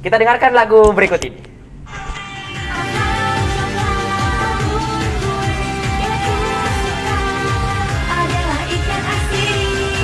Kita 0.00 0.16
dengarkan 0.16 0.56
lagu 0.56 0.96
berikut 0.96 1.20
ini. 1.28 1.36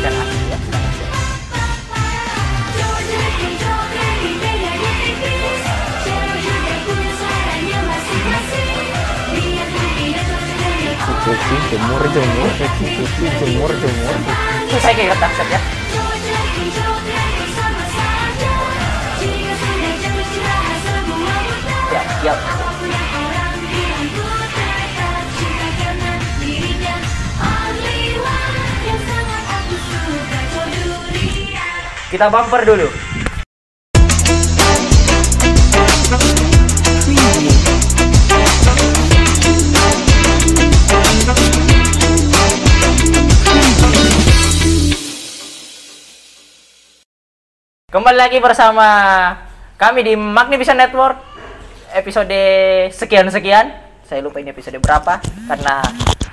ya. 0.04 0.12
Cuci, 11.26 11.56
jemur, 11.72 12.02
jemur, 12.12 12.48
cuci, 12.54 13.04
jemur, 13.40 13.70
jemur. 13.80 14.14
Susah 14.68 14.92
kayak 14.92 15.16
kata 15.16 15.44
ya. 15.48 15.85
Dia 22.26 22.34
Kita 32.06 32.30
bumper 32.30 32.62
dulu. 32.62 32.86
Kembali 47.90 48.16
lagi 48.16 48.38
bersama 48.38 48.86
kami 49.76 50.06
di 50.06 50.14
Magnificent 50.14 50.78
Network 50.78 51.35
episode 51.96 52.40
sekian-sekian. 52.92 53.72
Saya 54.06 54.22
lupa 54.22 54.38
ini 54.38 54.54
episode 54.54 54.78
berapa 54.78 55.18
karena 55.50 55.82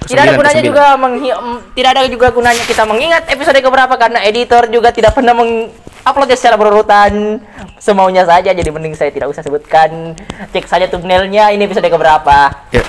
tidak 0.05 0.21
ada 0.29 0.33
gunanya 0.37 0.61
juga 0.61 0.85
menghi- 0.93 1.39
tidak 1.73 1.89
ada 1.97 2.01
juga 2.05 2.27
gunanya 2.29 2.63
kita 2.67 2.83
mengingat 2.85 3.23
episode 3.31 3.57
keberapa 3.57 3.95
karena 3.97 4.19
editor 4.21 4.69
juga 4.69 4.93
tidak 4.93 5.15
pernah 5.17 5.33
menguploadnya 5.33 6.37
secara 6.37 6.59
berurutan 6.59 7.41
semaunya 7.81 8.27
saja 8.27 8.53
jadi 8.53 8.69
mending 8.69 8.93
saya 8.93 9.09
tidak 9.09 9.31
usah 9.31 9.41
sebutkan 9.41 10.13
cek 10.53 10.69
saja 10.69 10.85
thumbnailnya 10.85 11.49
ini 11.49 11.65
episode 11.65 11.87
keberapa 11.87 12.51
Ya. 12.69 12.83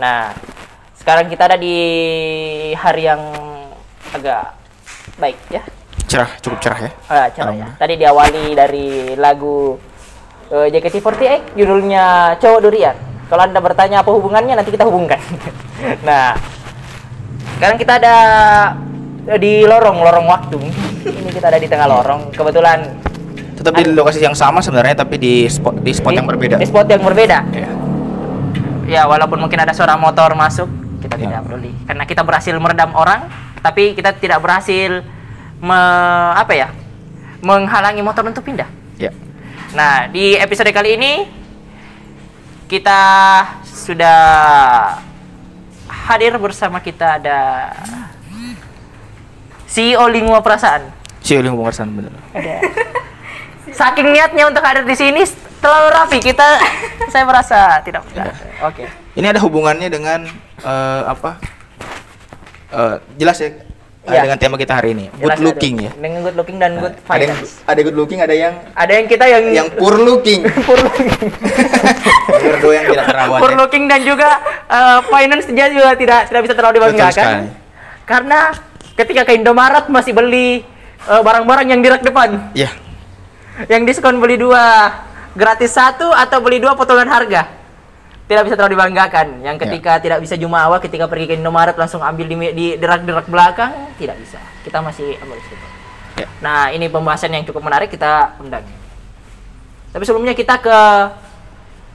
Nah, 0.00 0.32
sekarang 0.96 1.28
kita 1.28 1.52
ada 1.52 1.56
di 1.60 1.76
hari 2.72 3.08
yang 3.08 3.20
agak 4.12 4.54
baik 5.16 5.36
ya. 5.48 5.60
Cerah, 6.06 6.30
cukup 6.38 6.58
cerah 6.62 6.78
ya. 6.86 6.90
Ah, 7.10 7.26
cara 7.34 7.50
ya. 7.52 7.66
Tadi 7.74 7.94
diawali 7.98 8.54
dari 8.54 8.88
lagu 9.18 9.76
eh, 10.50 10.66
JKT48 10.70 11.56
judulnya 11.56 12.36
Cowok 12.38 12.60
Durian. 12.62 12.96
Kalau 13.26 13.42
Anda 13.42 13.58
bertanya 13.58 14.06
apa 14.06 14.10
hubungannya 14.14 14.54
nanti 14.54 14.70
kita 14.70 14.86
hubungkan. 14.86 15.18
nah, 16.08 16.38
sekarang 17.58 17.76
kita 17.76 17.98
ada 17.98 18.16
eh, 19.26 19.38
di 19.38 19.66
lorong 19.66 19.98
lorong 19.98 20.26
waktu. 20.30 20.58
Ini 21.06 21.30
kita 21.30 21.50
ada 21.50 21.58
di 21.58 21.66
tengah 21.66 21.86
lorong. 21.86 22.30
Kebetulan 22.30 22.78
Tetap 23.56 23.72
di 23.72 23.88
lokasi 23.88 24.20
yang 24.20 24.36
sama 24.36 24.60
sebenarnya 24.60 25.00
tapi 25.00 25.16
di 25.16 25.48
spot 25.48 25.80
di 25.80 25.90
spot 25.90 26.12
di- 26.12 26.18
yang 26.20 26.28
berbeda. 26.28 26.54
Di 26.60 26.68
spot 26.68 26.86
yang 26.86 27.02
berbeda. 27.02 27.38
Ya. 27.50 27.70
Ya, 28.86 29.02
walaupun 29.10 29.42
mungkin 29.42 29.58
ada 29.58 29.74
suara 29.74 29.98
motor 29.98 30.38
masuk, 30.38 30.70
kita 31.02 31.18
Ya. 31.18 31.26
tidak 31.26 31.40
peduli. 31.50 31.74
Karena 31.90 32.04
kita 32.06 32.22
berhasil 32.22 32.54
meredam 32.54 32.94
orang, 32.94 33.26
tapi 33.58 33.98
kita 33.98 34.14
tidak 34.14 34.38
berhasil 34.38 35.02
me, 35.58 35.80
apa 36.38 36.54
ya? 36.54 36.68
menghalangi 37.42 38.00
motor 38.00 38.22
untuk 38.26 38.46
pindah. 38.46 38.66
Nah, 39.76 40.08
di 40.08 40.32
episode 40.32 40.72
kali 40.72 40.96
ini 40.96 41.28
kita 42.64 43.02
sudah 43.68 44.24
hadir 45.84 46.32
bersama 46.40 46.80
kita 46.80 47.20
ada 47.20 47.40
CEO 49.68 50.08
Lingua 50.08 50.40
Perasaan. 50.40 50.88
Uli 51.20 51.52
hubungan 51.52 51.74
sana 51.76 51.92
bener. 51.92 52.14
Saking 53.78 54.16
niatnya 54.16 54.48
untuk 54.48 54.64
hadir 54.64 54.88
di 54.88 54.96
sini 54.96 55.20
terlalu 55.60 55.88
rapi, 55.92 56.18
kita 56.24 56.56
saya 57.12 57.28
merasa 57.28 57.84
tidak. 57.84 58.00
Oke. 58.64 58.88
Ini 59.12 59.28
ada 59.28 59.44
hubungannya 59.44 59.92
dengan 59.92 60.24
eh, 60.64 61.02
apa? 61.04 61.36
Eh, 62.72 62.96
jelas 63.20 63.36
ya. 63.44 63.65
Eh, 64.06 64.14
Ya. 64.14 64.22
Dengan 64.22 64.38
tema 64.38 64.54
kita 64.54 64.72
hari 64.72 64.94
ini. 64.94 65.10
Jelas 65.12 65.34
Good 65.34 65.44
looking 65.44 65.74
ada. 65.76 65.84
ya. 65.84 65.90
Dengan 65.92 66.20
good 66.22 66.36
looking 66.36 66.56
dan 66.56 66.70
good 66.76 66.94
Ada 66.94 67.02
yang 67.18 67.34
finance. 67.34 67.50
ada 67.62 67.80
good 67.82 67.96
looking, 67.96 68.18
ada 68.20 68.34
yang 68.34 68.54
Ada 68.72 68.92
yang 68.94 69.06
kita 69.06 69.24
yang 69.26 69.44
yang 69.52 69.68
poor 69.74 69.94
looking. 69.96 70.40
poor 70.66 70.78
looking. 70.78 71.10
Berdua 72.26 72.72
yang 72.72 72.86
tidak 72.88 73.04
terawat. 73.06 73.38
poor 73.40 73.50
ya. 73.50 73.56
looking 73.56 73.84
dan 73.86 74.00
juga 74.02 74.28
uh, 74.66 74.98
finance 75.04 75.46
dia 75.48 75.66
juga 75.68 75.90
tidak 75.94 76.20
tidak 76.26 76.40
bisa 76.42 76.54
terlalu 76.54 76.74
dibanggakan. 76.76 77.36
Karena 78.04 78.38
ketika 78.94 79.22
ke 79.24 79.32
Indomaret 79.34 79.86
masih 79.88 80.14
beli 80.14 80.62
uh, 81.04 81.20
barang-barang 81.20 81.66
yang 81.66 81.80
di 81.80 81.88
rak 81.88 82.02
depan, 82.02 82.54
Ya. 82.54 82.70
yang 83.66 83.82
diskon 83.82 84.18
beli 84.18 84.36
dua 84.36 84.94
gratis 85.32 85.74
satu 85.74 86.08
atau 86.08 86.38
beli 86.38 86.58
dua 86.58 86.72
potongan 86.72 87.10
harga. 87.10 87.55
Tidak 88.26 88.42
bisa 88.42 88.58
terlalu 88.58 88.74
dibanggakan. 88.74 89.26
Yang 89.40 89.56
Ya. 89.56 89.62
ketika 89.62 89.92
tidak 90.02 90.18
bisa 90.18 90.34
jumawa 90.34 90.82
ketika 90.82 91.06
pergi 91.06 91.30
ke 91.30 91.34
Indomaret 91.38 91.78
langsung 91.78 92.02
ambil 92.02 92.26
di 92.26 92.36
di 92.52 92.66
rak-rak 92.76 93.30
belakang, 93.30 93.70
tidak 93.96 94.18
bisa. 94.18 94.42
Kita 94.66 94.82
masih 94.82 95.14
ambil 95.22 95.38
di 95.38 95.46
situ. 95.46 95.66
Ya. 96.16 96.26
Nah, 96.42 96.74
ini 96.74 96.90
pembahasan 96.90 97.30
yang 97.30 97.46
cukup 97.46 97.62
menarik 97.62 97.86
kita 97.86 98.34
undang. 98.42 98.66
Tapi 99.92 100.02
sebelumnya 100.02 100.34
kita 100.34 100.58
ke 100.58 100.78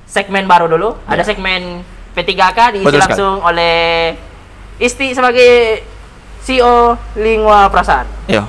segmen 0.08 0.48
baru 0.48 0.72
dulu. 0.72 0.96
Ada 1.04 1.22
Ya. 1.22 1.36
segmen 1.36 1.84
P3K 2.16 2.60
diisi 2.72 2.86
Betul 2.88 3.00
sekali. 3.00 3.12
langsung 3.12 3.36
oleh 3.44 3.76
Isti 4.78 5.12
sebagai 5.12 5.84
CEO 6.42 6.96
Lingua 7.16 7.68
Perasaan. 7.68 8.08
Yo. 8.26 8.48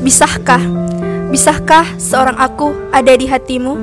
Bisahkah? 0.00 0.89
Bisahkah 1.30 1.86
seorang 1.94 2.34
aku 2.42 2.74
ada 2.90 3.14
di 3.14 3.30
hatimu? 3.30 3.78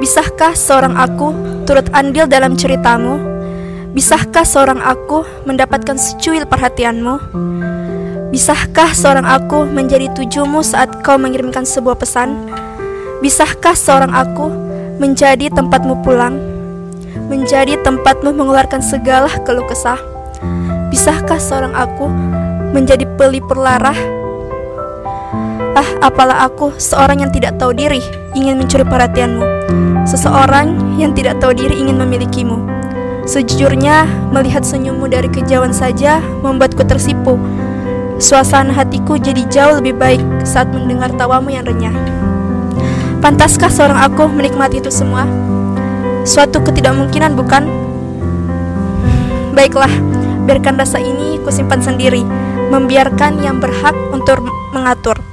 Bisahkah 0.00 0.56
seorang 0.56 0.96
aku 0.96 1.36
turut 1.68 1.84
andil 1.92 2.24
dalam 2.24 2.56
ceritamu? 2.56 3.20
Bisahkah 3.92 4.40
seorang 4.40 4.80
aku 4.80 5.20
mendapatkan 5.44 6.00
secuil 6.00 6.48
perhatianmu? 6.48 7.20
Bisahkah 8.32 8.96
seorang 8.96 9.28
aku 9.28 9.68
menjadi 9.68 10.08
tujumu 10.16 10.64
saat 10.64 11.04
kau 11.04 11.20
mengirimkan 11.20 11.68
sebuah 11.68 12.00
pesan? 12.00 12.48
Bisahkah 13.20 13.76
seorang 13.76 14.08
aku 14.08 14.48
menjadi 14.96 15.52
tempatmu 15.52 16.00
pulang? 16.00 16.40
Menjadi 17.28 17.76
tempatmu 17.84 18.32
mengeluarkan 18.32 18.80
segala 18.80 19.28
keluh 19.44 19.68
kesah? 19.68 20.00
Bisahkah 20.88 21.36
seorang 21.36 21.76
aku 21.76 22.08
menjadi 22.72 23.04
pelipur 23.20 23.60
larah 23.60 24.21
Ah, 25.72 25.88
apalah 26.04 26.44
aku 26.44 26.76
seorang 26.76 27.24
yang 27.24 27.32
tidak 27.32 27.56
tahu 27.56 27.72
diri 27.72 28.04
ingin 28.36 28.60
mencuri 28.60 28.84
perhatianmu. 28.84 29.40
Seseorang 30.04 31.00
yang 31.00 31.16
tidak 31.16 31.40
tahu 31.40 31.56
diri 31.56 31.80
ingin 31.80 31.96
memilikimu. 31.96 32.60
Sejujurnya, 33.24 34.04
melihat 34.28 34.68
senyummu 34.68 35.08
dari 35.08 35.32
kejauhan 35.32 35.72
saja 35.72 36.20
membuatku 36.44 36.84
tersipu. 36.84 37.40
Suasana 38.20 38.68
hatiku 38.76 39.16
jadi 39.16 39.48
jauh 39.48 39.80
lebih 39.80 39.96
baik 39.96 40.20
saat 40.44 40.68
mendengar 40.68 41.08
tawamu 41.16 41.48
yang 41.48 41.64
renyah. 41.64 41.96
Pantaskah 43.24 43.72
seorang 43.72 43.96
aku 44.12 44.28
menikmati 44.28 44.76
itu 44.84 44.92
semua? 44.92 45.24
Suatu 46.28 46.60
ketidakmungkinan 46.60 47.32
bukan? 47.32 47.64
Baiklah, 49.56 49.92
biarkan 50.44 50.76
rasa 50.76 51.00
ini 51.00 51.40
kusimpan 51.40 51.80
sendiri, 51.80 52.20
membiarkan 52.68 53.40
yang 53.40 53.56
berhak 53.56 53.96
untuk 54.12 54.44
mengatur 54.76 55.31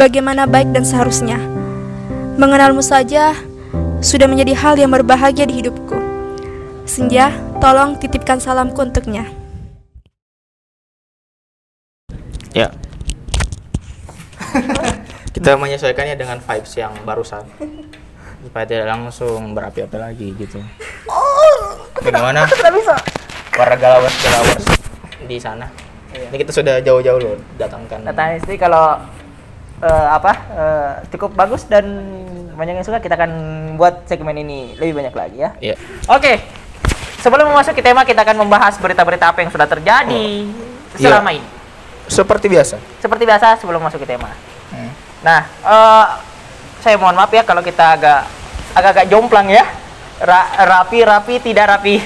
bagaimana 0.00 0.48
baik 0.48 0.72
dan 0.72 0.88
seharusnya. 0.88 1.36
Mengenalmu 2.40 2.80
saja 2.80 3.36
sudah 4.00 4.24
menjadi 4.24 4.56
hal 4.56 4.80
yang 4.80 4.88
berbahagia 4.88 5.44
di 5.44 5.60
hidupku. 5.60 6.00
Senja, 6.88 7.36
tolong 7.60 8.00
titipkan 8.00 8.40
salamku 8.40 8.80
untuknya. 8.80 9.28
Ya. 12.56 12.72
Kita 15.36 15.60
menyesuaikannya 15.60 16.16
dengan 16.16 16.40
vibes 16.40 16.72
yang 16.80 16.96
barusan. 17.04 17.44
Supaya 18.40 18.64
tidak 18.64 18.88
langsung 18.88 19.52
berapi-api 19.52 20.00
lagi 20.00 20.32
gitu. 20.32 20.64
Bagaimana? 22.00 22.48
Tidak 22.48 22.72
bisa. 22.72 22.96
Para 23.52 23.76
galawers 23.76 24.16
galawers 24.24 24.64
di 25.28 25.36
sana. 25.36 25.68
Ini 26.10 26.34
kita 26.40 26.50
sudah 26.50 26.80
jauh-jauh 26.80 27.20
loh 27.20 27.36
datangkan. 27.60 28.00
Data 28.00 28.34
Isti 28.34 28.56
kalau 28.56 28.96
eh, 29.80 30.08
apa 30.10 30.32
eh, 30.50 30.90
cukup 31.10 31.32
bagus 31.32 31.64
dan 31.64 31.84
banyak 32.52 32.76
yang 32.76 32.84
suka 32.84 33.00
kita 33.00 33.16
akan 33.16 33.30
buat 33.74 34.04
segmen 34.04 34.36
ini 34.36 34.76
lebih 34.76 34.92
banyak 34.96 35.14
lagi 35.16 35.36
ya. 35.40 35.50
Iya. 35.58 35.74
Oke. 36.06 36.38
Sebelum 37.20 37.48
memasuki 37.48 37.80
tema 37.80 38.02
kita 38.02 38.20
akan 38.20 38.36
membahas 38.38 38.76
berita-berita 38.76 39.28
apa 39.28 39.40
yang 39.40 39.48
sudah 39.48 39.64
terjadi 39.64 40.24
Iya. 40.96 41.16
selama 41.16 41.32
ini. 41.32 41.48
seperti 42.10 42.50
biasa. 42.50 42.74
seperti 42.98 43.22
biasa 43.22 43.54
sebelum 43.56 43.78
masuk 43.78 44.02
ke 44.02 44.08
tema. 44.08 44.34
Hmm. 44.74 44.90
Nah, 45.22 45.46
eh, 45.46 46.06
saya 46.80 46.96
mohon 46.98 47.14
maaf 47.14 47.30
ya 47.30 47.40
kalau 47.40 47.60
kita 47.60 47.94
agak 47.94 48.26
agak-agak 48.74 49.06
jomplang 49.06 49.46
ya. 49.46 49.62
Ra- 50.20 50.52
rapi 50.68 51.00
rapi 51.00 51.40
tidak 51.40 51.64
rapi. 51.70 51.96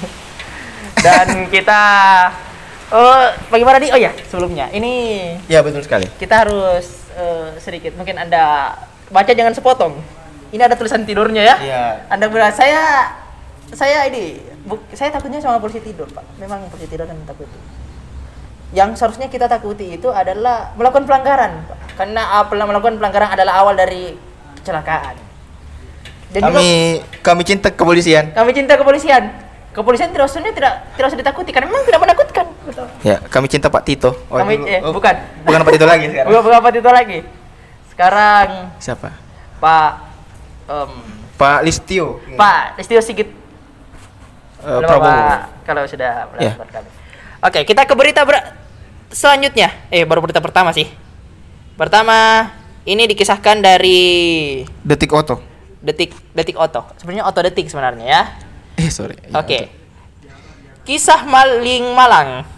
Dan 1.04 1.48
kita 1.48 1.82
eh 2.90 3.26
bagaimana 3.48 3.78
nih? 3.78 3.90
Oh 3.94 4.00
ya, 4.00 4.10
sebelumnya 4.26 4.66
ini 4.70 4.92
Ya 5.46 5.62
betul 5.62 5.80
sekali. 5.80 6.10
kita 6.18 6.42
harus 6.42 6.86
eh, 7.14 7.54
sedikit 7.58 7.94
mungkin 7.94 8.18
Anda 8.18 8.74
baca 9.08 9.30
jangan 9.30 9.54
sepotong. 9.54 9.94
Ini 10.50 10.66
ada 10.66 10.74
tulisan 10.74 11.06
tidurnya 11.06 11.42
ya. 11.46 11.56
Iya. 11.62 11.82
Anda 12.10 12.26
bilang 12.26 12.50
saya 12.50 13.14
saya 13.70 14.02
ini 14.10 14.42
bu- 14.66 14.82
saya 14.90 15.14
takutnya 15.14 15.38
sama 15.38 15.62
polisi 15.62 15.78
tidur, 15.78 16.10
Pak. 16.10 16.26
Memang 16.42 16.66
polisi 16.66 16.90
tidur 16.90 17.06
dan 17.06 17.14
takuti. 17.22 17.54
Yang 18.70 18.98
seharusnya 18.98 19.26
kita 19.26 19.46
takuti 19.46 19.94
itu 19.94 20.10
adalah 20.10 20.74
melakukan 20.74 21.06
pelanggaran, 21.06 21.70
Pak. 21.70 21.78
Karena 21.94 22.42
uh, 22.42 22.46
melakukan 22.50 22.98
pelanggaran 22.98 23.30
adalah 23.30 23.62
awal 23.62 23.78
dari 23.78 24.18
kecelakaan. 24.58 25.14
Dan 26.30 26.40
juga 26.46 26.58
Kami 26.58 26.70
kami 27.22 27.42
cinta 27.46 27.68
kepolisian. 27.70 28.34
kami 28.34 28.50
cinta 28.50 28.74
kepolisian. 28.74 29.30
Kepolisian 29.70 30.10
tidak 30.10 30.26
sebenarnya 30.26 30.54
tidak 30.56 30.72
tidak 30.92 31.06
usah 31.06 31.18
ditakuti 31.18 31.50
karena 31.50 31.70
memang 31.70 31.84
tidak 31.84 32.00
menakutkan. 32.00 32.46
Betul. 32.66 32.86
Ya, 33.00 33.22
kami 33.22 33.46
cinta 33.46 33.66
Pak 33.66 33.82
Tito. 33.82 34.10
Oh, 34.26 34.36
Kami- 34.36 34.66
eh, 34.66 34.82
oh, 34.82 34.90
bukan. 34.90 35.14
Bukan 35.42 35.60
Pak 35.62 35.72
Tito 35.72 35.86
lagi 35.86 36.04
sekarang. 36.10 36.28
Bukan 36.28 36.42
bukan 36.42 36.56
apa 36.58 36.68
itu 36.70 36.90
lagi. 36.90 37.18
Sekarang 37.88 38.48
Siapa? 38.76 39.08
Pak 39.58 39.90
em, 40.66 40.90
Pak 41.36 41.58
Listio. 41.62 42.18
Pak 42.34 42.76
Listio 42.76 42.98
Sigit 42.98 43.30
Halo, 44.60 44.82
Prabowo. 44.82 45.22
Kalau 45.62 45.82
sudah 45.86 46.26
Ya. 46.34 46.52
melakukan 46.52 46.68
kami. 46.74 46.88
Oke, 47.40 47.60
kita 47.64 47.86
ke 47.86 47.94
berita 47.94 48.20
ber- 48.22 48.52
selanjutnya. 49.08 49.70
Eh, 49.88 50.02
baru 50.02 50.20
berita 50.20 50.38
pertama 50.38 50.68
sih. 50.70 50.84
Pertama, 51.74 52.50
ini 52.82 53.06
dikisahkan 53.06 53.56
dari 53.56 54.00
Detik 54.82 55.08
Oto. 55.10 55.40
Detik 55.80 56.12
Detik 56.30 56.58
Oto. 56.58 56.84
Sebenarnya 56.96 57.24
Oto 57.24 57.40
Detik 57.40 57.70
sebenarnya 57.70 58.04
ya. 58.04 58.22
Eh, 58.80 58.88
sorry. 58.88 59.16
Ya, 59.20 59.36
Oke. 59.36 59.68
Kisah 60.82 61.22
maling 61.22 61.92
Malang. 61.92 62.48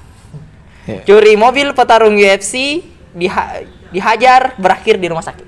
Ya. 0.87 1.03
Curi 1.03 1.35
mobil 1.35 1.75
petarung 1.75 2.15
UFC 2.15 2.83
diha- 3.13 3.63
dihajar 3.91 4.55
berakhir 4.57 4.99
di 4.99 5.07
rumah 5.07 5.23
sakit. 5.23 5.47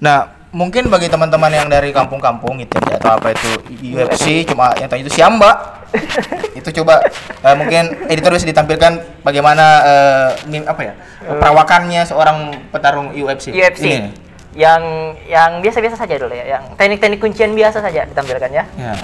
Nah, 0.00 0.28
mungkin 0.50 0.88
bagi 0.88 1.08
teman-teman 1.08 1.52
yang 1.52 1.68
dari 1.68 1.92
kampung-kampung 1.92 2.56
gitu 2.58 2.76
ya, 2.82 2.96
atau 2.96 3.16
apa 3.16 3.32
itu 3.32 3.50
UFC 3.96 4.44
cuma 4.44 4.72
yang 4.76 4.88
tahu 4.88 5.00
itu 5.00 5.12
Siamba. 5.12 5.80
itu 6.58 6.70
coba 6.80 7.02
eh, 7.42 7.56
mungkin 7.58 8.06
editor 8.06 8.30
bisa 8.32 8.46
ditampilkan 8.46 9.20
bagaimana 9.20 9.64
eh, 9.82 10.28
mim- 10.46 10.68
apa 10.68 10.82
ya? 10.84 10.94
perawakannya 11.20 12.02
seorang 12.04 12.36
petarung 12.70 13.12
UFC. 13.12 13.52
UFC. 13.52 13.84
Ini. 13.84 14.10
Yang 14.50 14.82
yang 15.30 15.50
biasa-biasa 15.62 15.94
saja 15.94 16.14
dulu 16.16 16.32
ya, 16.32 16.58
yang 16.58 16.64
teknik-teknik 16.74 17.20
kuncian 17.20 17.52
biasa 17.54 17.78
saja 17.78 18.02
ditampilkan 18.02 18.50
ya. 18.50 18.64
Ya. 18.74 18.94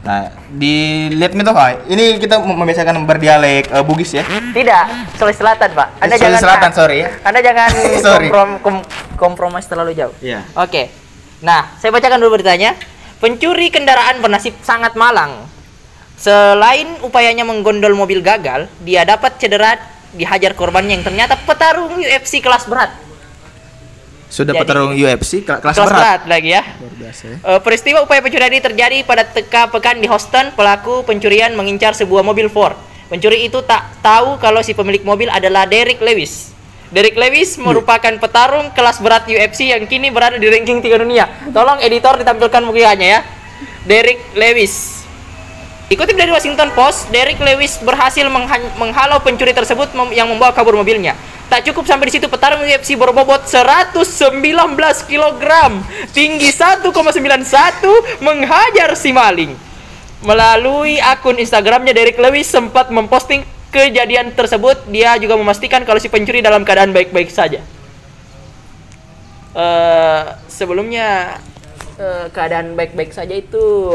Nah, 0.00 0.32
dilihat 0.50 1.36
nih 1.36 1.44
toh, 1.44 1.52
Pak. 1.52 1.84
Ini 1.86 2.16
kita 2.16 2.40
mem- 2.40 2.56
membiasakan 2.56 3.04
berdialek 3.04 3.68
eh, 3.68 3.84
Bugis 3.84 4.16
ya. 4.16 4.24
Tidak, 4.24 4.84
Sulawesi 5.14 5.38
Selatan, 5.38 5.68
Pak. 5.76 5.88
Anda 5.98 6.16
Sulawesi 6.16 6.24
jangan 6.24 6.40
Selatan, 6.40 6.70
sorry 6.72 6.96
ya. 6.96 7.08
Anda 7.20 7.40
jangan 7.44 7.68
Sorry. 8.08 8.26
komprom, 8.26 8.50
kom- 8.64 8.86
kompromis 9.14 9.68
terlalu 9.68 9.92
jauh. 9.92 10.14
Iya. 10.18 10.40
Oke. 10.56 10.88
Nah, 11.40 11.76
saya 11.76 11.92
bacakan 11.92 12.16
dulu 12.16 12.40
beritanya. 12.40 12.72
Pencuri 13.20 13.68
kendaraan 13.68 14.24
bernasib 14.24 14.56
sangat 14.60 14.96
malang. 14.96 15.44
Selain 16.16 17.00
upayanya 17.00 17.44
menggondol 17.44 17.92
mobil 17.92 18.20
gagal, 18.20 18.68
dia 18.80 19.04
dapat 19.04 19.36
cedera 19.36 19.76
dihajar 20.12 20.52
korbannya 20.52 20.96
yang 20.96 21.04
ternyata 21.04 21.36
petarung 21.38 21.96
UFC 21.96 22.40
kelas 22.40 22.64
berat. 22.64 22.92
Sudah 24.30 24.54
Jadi- 24.54 24.62
petarung 24.62 24.94
UFC 24.94 25.42
kelas, 25.42 25.58
Kelas, 25.58 25.76
berat. 25.76 25.90
berat. 25.90 26.20
lagi 26.24 26.54
ya. 26.54 26.62
Luar 26.78 26.94
biasa 26.96 27.22
ya. 27.26 27.36
Eh, 27.42 27.60
peristiwa 27.60 27.98
upaya 28.00 28.22
pencurian 28.22 28.48
ini 28.48 28.62
terjadi 28.62 29.02
pada 29.02 29.26
teka 29.26 29.66
pekan 29.68 29.98
di 29.98 30.06
Houston. 30.06 30.54
Pelaku 30.54 31.02
pencurian 31.02 31.50
mengincar 31.52 31.92
sebuah 31.92 32.22
mobil 32.22 32.46
Ford. 32.46 32.78
Pencuri 33.10 33.42
itu 33.42 33.58
tak 33.60 33.90
tahu 33.98 34.38
kalau 34.38 34.62
si 34.62 34.70
pemilik 34.70 35.02
mobil 35.02 35.26
adalah 35.26 35.66
Derek 35.66 35.98
Lewis. 35.98 36.54
Derek 36.90 37.14
Lewis 37.14 37.58
merupakan 37.58 38.14
petarung 38.18 38.70
kelas 38.70 38.98
berat 38.98 39.26
UFC 39.26 39.70
yang 39.70 39.82
kini 39.86 40.10
berada 40.10 40.38
di 40.38 40.46
ranking 40.46 40.78
3 40.78 40.94
dunia. 40.94 41.26
Tolong 41.50 41.82
editor 41.82 42.14
ditampilkan 42.14 42.62
mukanya 42.62 43.18
ya. 43.18 43.20
Derek 43.82 44.34
Lewis. 44.34 44.99
Dikutip 45.90 46.14
dari 46.14 46.30
Washington 46.30 46.70
Post, 46.70 47.10
Derek 47.10 47.42
Lewis 47.42 47.82
berhasil 47.82 48.22
mengha- 48.30 48.70
menghalau 48.78 49.18
pencuri 49.18 49.50
tersebut 49.50 49.90
mem- 49.90 50.14
yang 50.14 50.30
membawa 50.30 50.54
kabur 50.54 50.78
mobilnya. 50.78 51.18
Tak 51.50 51.66
cukup 51.66 51.82
sampai 51.82 52.06
di 52.06 52.14
situ, 52.14 52.30
petarung 52.30 52.62
UFC 52.62 52.94
berbobot 52.94 53.42
119 53.42 54.30
kg, 55.10 55.42
tinggi 56.14 56.54
1,91 56.54 58.22
menghajar 58.22 58.94
si 58.94 59.10
maling. 59.10 59.58
Melalui 60.22 61.02
akun 61.02 61.42
Instagramnya, 61.42 61.90
Derek 61.90 62.22
Lewis 62.22 62.46
sempat 62.46 62.94
memposting 62.94 63.42
kejadian 63.74 64.30
tersebut. 64.30 64.86
Dia 64.94 65.18
juga 65.18 65.34
memastikan 65.34 65.82
kalau 65.82 65.98
si 65.98 66.06
pencuri 66.06 66.38
dalam 66.38 66.62
keadaan 66.62 66.94
baik-baik 66.94 67.34
saja. 67.34 67.58
Eh, 69.50 70.22
sebelumnya 70.46 71.34
eh, 71.98 72.30
keadaan 72.30 72.78
baik-baik 72.78 73.10
saja 73.10 73.34
itu 73.34 73.90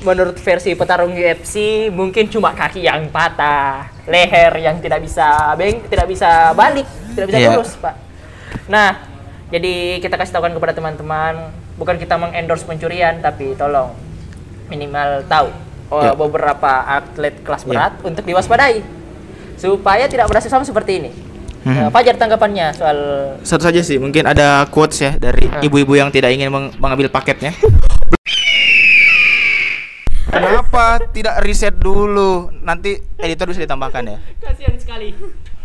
menurut 0.00 0.36
versi 0.36 0.72
petarung 0.72 1.12
UFC 1.12 1.54
mungkin 1.88 2.26
cuma 2.26 2.52
kaki 2.52 2.80
yang 2.80 3.08
patah, 3.08 3.84
leher 4.08 4.56
yang 4.56 4.80
tidak 4.80 5.04
bisa 5.04 5.52
beng, 5.54 5.84
tidak 5.86 6.08
bisa 6.08 6.52
balik, 6.52 6.88
tidak 7.12 7.26
bisa 7.28 7.38
Iya. 7.38 7.48
lurus, 7.52 7.72
Pak. 7.76 7.94
Nah, 8.66 8.90
jadi 9.48 10.00
kita 10.00 10.16
kasih 10.16 10.32
tahukan 10.32 10.56
kepada 10.56 10.72
teman-teman, 10.72 11.52
bukan 11.76 11.96
kita 11.96 12.16
mengendorse 12.16 12.64
pencurian, 12.64 13.20
tapi 13.20 13.52
tolong 13.54 13.92
minimal 14.66 15.20
tahu 15.26 15.52
oh, 15.90 16.00
Iya. 16.00 16.12
beberapa 16.16 16.72
atlet 16.86 17.34
kelas 17.44 17.62
Iya. 17.62 17.68
berat 17.68 17.92
untuk 18.00 18.24
diwaspadai 18.24 18.80
supaya 19.60 20.08
tidak 20.08 20.30
berhasil 20.30 20.48
sama 20.48 20.64
seperti 20.64 20.92
ini. 20.96 21.10
Mhm. 21.60 21.76
Eh, 21.76 21.88
Fajar 21.92 22.16
tanggapannya 22.16 22.72
soal 22.72 22.98
Satu 23.44 23.68
saja 23.68 23.84
sih, 23.84 24.00
mungkin 24.00 24.24
ada 24.24 24.64
quotes 24.72 24.96
ya 24.96 25.12
dari 25.12 25.44
Ah. 25.44 25.60
ibu-ibu 25.60 25.92
yang 25.92 26.08
tidak 26.08 26.32
ingin 26.32 26.48
meng- 26.48 26.72
mengambil 26.80 27.12
paketnya. 27.12 27.52
Kenapa 30.30 31.02
tidak 31.10 31.42
riset 31.42 31.74
dulu? 31.74 32.54
Nanti 32.62 33.02
editor 33.18 33.50
bisa 33.50 33.66
ditambahkan 33.66 34.02
ya. 34.06 34.18
Kasihan 34.38 34.78
sekali. 34.78 35.10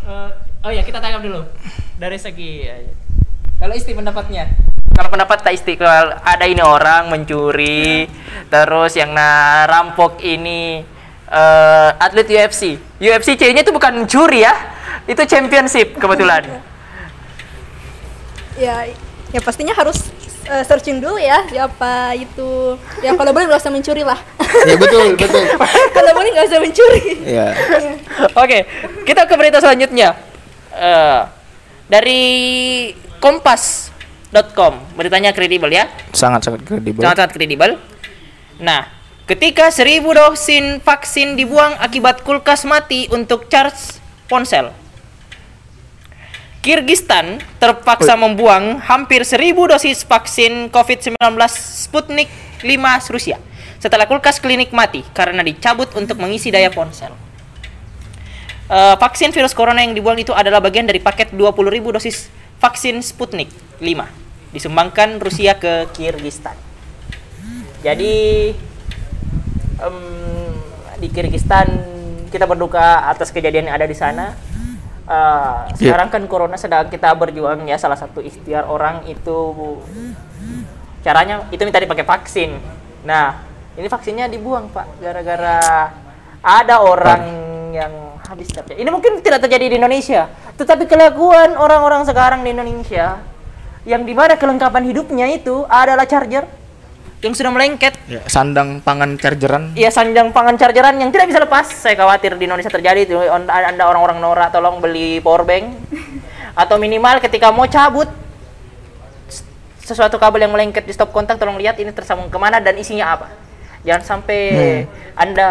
Eh, 0.06 0.30
oh 0.66 0.72
ya 0.74 0.82
kita 0.82 0.98
tangkap 1.02 1.22
dulu 1.22 1.46
dari 1.98 2.18
segi 2.18 2.66
eh, 2.66 2.94
kalau 3.62 3.74
isti 3.78 3.94
pendapatnya. 3.94 4.52
Kalau 4.96 5.12
pendapat 5.12 5.44
tak 5.44 5.54
isti 5.60 5.76
kalau 5.76 6.16
ada 6.24 6.46
ini 6.48 6.64
orang 6.64 7.12
mencuri, 7.12 8.08
terus 8.48 8.96
yang 8.96 9.12
na 9.12 9.64
rampok 9.68 10.20
ini 10.24 10.82
eh, 11.30 11.90
atlet 12.02 12.28
UFC. 12.28 12.80
UFC 12.98 13.38
C-nya 13.38 13.62
itu 13.62 13.72
bukan 13.76 14.02
mencuri 14.02 14.44
ya, 14.44 14.54
itu 15.06 15.22
championship 15.26 15.96
kebetulan. 15.98 16.44
Ya, 18.56 18.88
ya 19.36 19.44
pastinya 19.44 19.76
harus 19.76 20.16
eh, 20.48 20.64
searching 20.64 21.04
dulu 21.04 21.20
ya 21.20 21.44
siapa 21.52 22.16
itu. 22.16 22.80
Ya 23.04 23.12
kalau 23.20 23.36
boleh 23.36 23.52
nggak 23.52 23.60
usah 23.60 23.68
mencuri 23.68 24.08
lah. 24.08 24.16
Ya 24.64 24.76
betul, 24.80 25.08
betul. 25.22 25.44
kalau 25.92 26.12
boleh 26.16 26.30
nggak 26.32 26.48
usah 26.48 26.60
mencuri. 26.64 27.04
Ya. 27.28 27.52
Oke, 28.44 28.64
kita 29.04 29.28
ke 29.28 29.36
berita 29.36 29.60
selanjutnya. 29.60 30.16
Eh, 30.76 31.22
dari 31.92 32.24
kompas.com, 33.20 34.96
beritanya 34.96 35.36
kredibel 35.36 35.70
ya. 35.70 35.92
Sangat 36.16 36.48
sangat 36.48 36.64
kredibel. 36.64 37.04
sangat-sangat 37.04 37.32
kredibel. 37.36 37.70
Nah, 38.64 38.88
ketika 39.28 39.70
seribu 39.70 40.16
dosis 40.16 40.80
vaksin 40.82 41.36
dibuang 41.36 41.76
akibat 41.78 42.24
kulkas 42.24 42.64
mati 42.64 43.12
untuk 43.12 43.52
charge 43.52 44.00
ponsel. 44.32 44.72
Kirgistan 46.66 47.38
terpaksa 47.62 48.18
membuang 48.18 48.82
hampir 48.82 49.22
seribu 49.22 49.70
dosis 49.70 50.02
vaksin 50.02 50.74
COVID-19 50.74 51.14
Sputnik 51.54 52.26
5 52.66 53.14
Rusia 53.14 53.38
setelah 53.86 54.10
kulkas 54.10 54.42
klinik 54.42 54.74
mati 54.74 55.06
karena 55.14 55.46
dicabut 55.46 55.94
untuk 55.94 56.18
mengisi 56.18 56.50
daya 56.50 56.74
ponsel. 56.74 57.14
Eh, 58.66 58.96
vaksin 58.98 59.30
virus 59.30 59.54
corona 59.54 59.86
yang 59.86 59.94
dibuang 59.94 60.18
itu 60.18 60.34
adalah 60.34 60.58
bagian 60.58 60.90
dari 60.90 60.98
paket 60.98 61.30
20.000 61.38 61.94
dosis 61.94 62.34
vaksin 62.58 62.98
Sputnik 63.06 63.54
5 63.78 63.86
disumbangkan 64.58 65.22
Rusia 65.22 65.54
ke 65.62 65.86
Kirgistan. 65.94 66.58
Jadi 67.86 68.58
em, 69.78 69.98
di 70.98 71.08
Kirgistan 71.14 71.70
kita 72.34 72.50
berduka 72.50 73.06
atas 73.06 73.30
kejadian 73.30 73.70
yang 73.70 73.78
ada 73.78 73.86
di 73.86 73.94
sana. 73.94 74.34
Eh, 75.06 75.78
sekarang 75.78 76.10
kan 76.10 76.26
corona 76.26 76.58
sedang 76.58 76.90
kita 76.90 77.14
berjuang 77.14 77.70
ya 77.70 77.78
salah 77.78 78.02
satu 78.02 78.18
ikhtiar 78.18 78.66
orang 78.66 79.06
itu 79.06 79.54
caranya 81.06 81.46
itu 81.54 81.62
minta 81.62 81.78
dipakai 81.78 82.02
vaksin. 82.02 82.58
Nah 83.06 83.54
ini 83.76 83.88
vaksinnya 83.92 84.32
dibuang 84.32 84.72
pak 84.72 84.88
gara-gara 85.04 85.92
ada 86.40 86.76
orang 86.80 87.24
yang 87.76 87.92
habis 88.26 88.50
dapatnya. 88.50 88.82
Ini 88.82 88.90
mungkin 88.90 89.20
tidak 89.22 89.46
terjadi 89.46 89.66
di 89.70 89.76
Indonesia, 89.78 90.32
tetapi 90.56 90.88
kelakuan 90.90 91.60
orang-orang 91.60 92.08
sekarang 92.08 92.42
di 92.42 92.56
Indonesia 92.56 93.20
yang 93.86 94.02
di 94.02 94.18
mana 94.18 94.34
kelengkapan 94.40 94.82
hidupnya 94.90 95.30
itu 95.30 95.62
adalah 95.70 96.10
charger 96.10 96.48
yang 97.22 97.34
sudah 97.34 97.52
melengket 97.54 97.98
Ya, 98.06 98.22
sandang 98.30 98.86
pangan 98.86 99.18
chargeran. 99.18 99.74
Iya 99.74 99.90
sanjang 99.90 100.30
pangan 100.30 100.62
chargeran 100.62 101.02
yang 101.02 101.10
tidak 101.10 101.34
bisa 101.34 101.42
lepas. 101.42 101.66
Saya 101.66 101.98
khawatir 101.98 102.38
di 102.38 102.46
Indonesia 102.46 102.70
terjadi 102.70 103.02
itu. 103.02 103.18
Anda 103.50 103.84
orang-orang 103.90 104.22
norak 104.22 104.54
tolong 104.54 104.78
beli 104.78 105.18
power 105.26 105.42
bank 105.42 105.74
atau 106.62 106.76
minimal 106.78 107.18
ketika 107.26 107.50
mau 107.50 107.66
cabut 107.66 108.06
sesuatu 109.82 110.18
kabel 110.22 110.46
yang 110.46 110.54
melengket 110.54 110.86
di 110.86 110.94
stop 110.94 111.14
kontak 111.14 111.38
tolong 111.38 111.58
lihat 111.62 111.78
ini 111.78 111.94
tersambung 111.94 112.30
ke 112.30 112.38
mana 112.38 112.62
dan 112.62 112.78
isinya 112.78 113.18
apa. 113.18 113.45
Jangan 113.86 114.04
sampai 114.04 114.40
Anda 115.14 115.50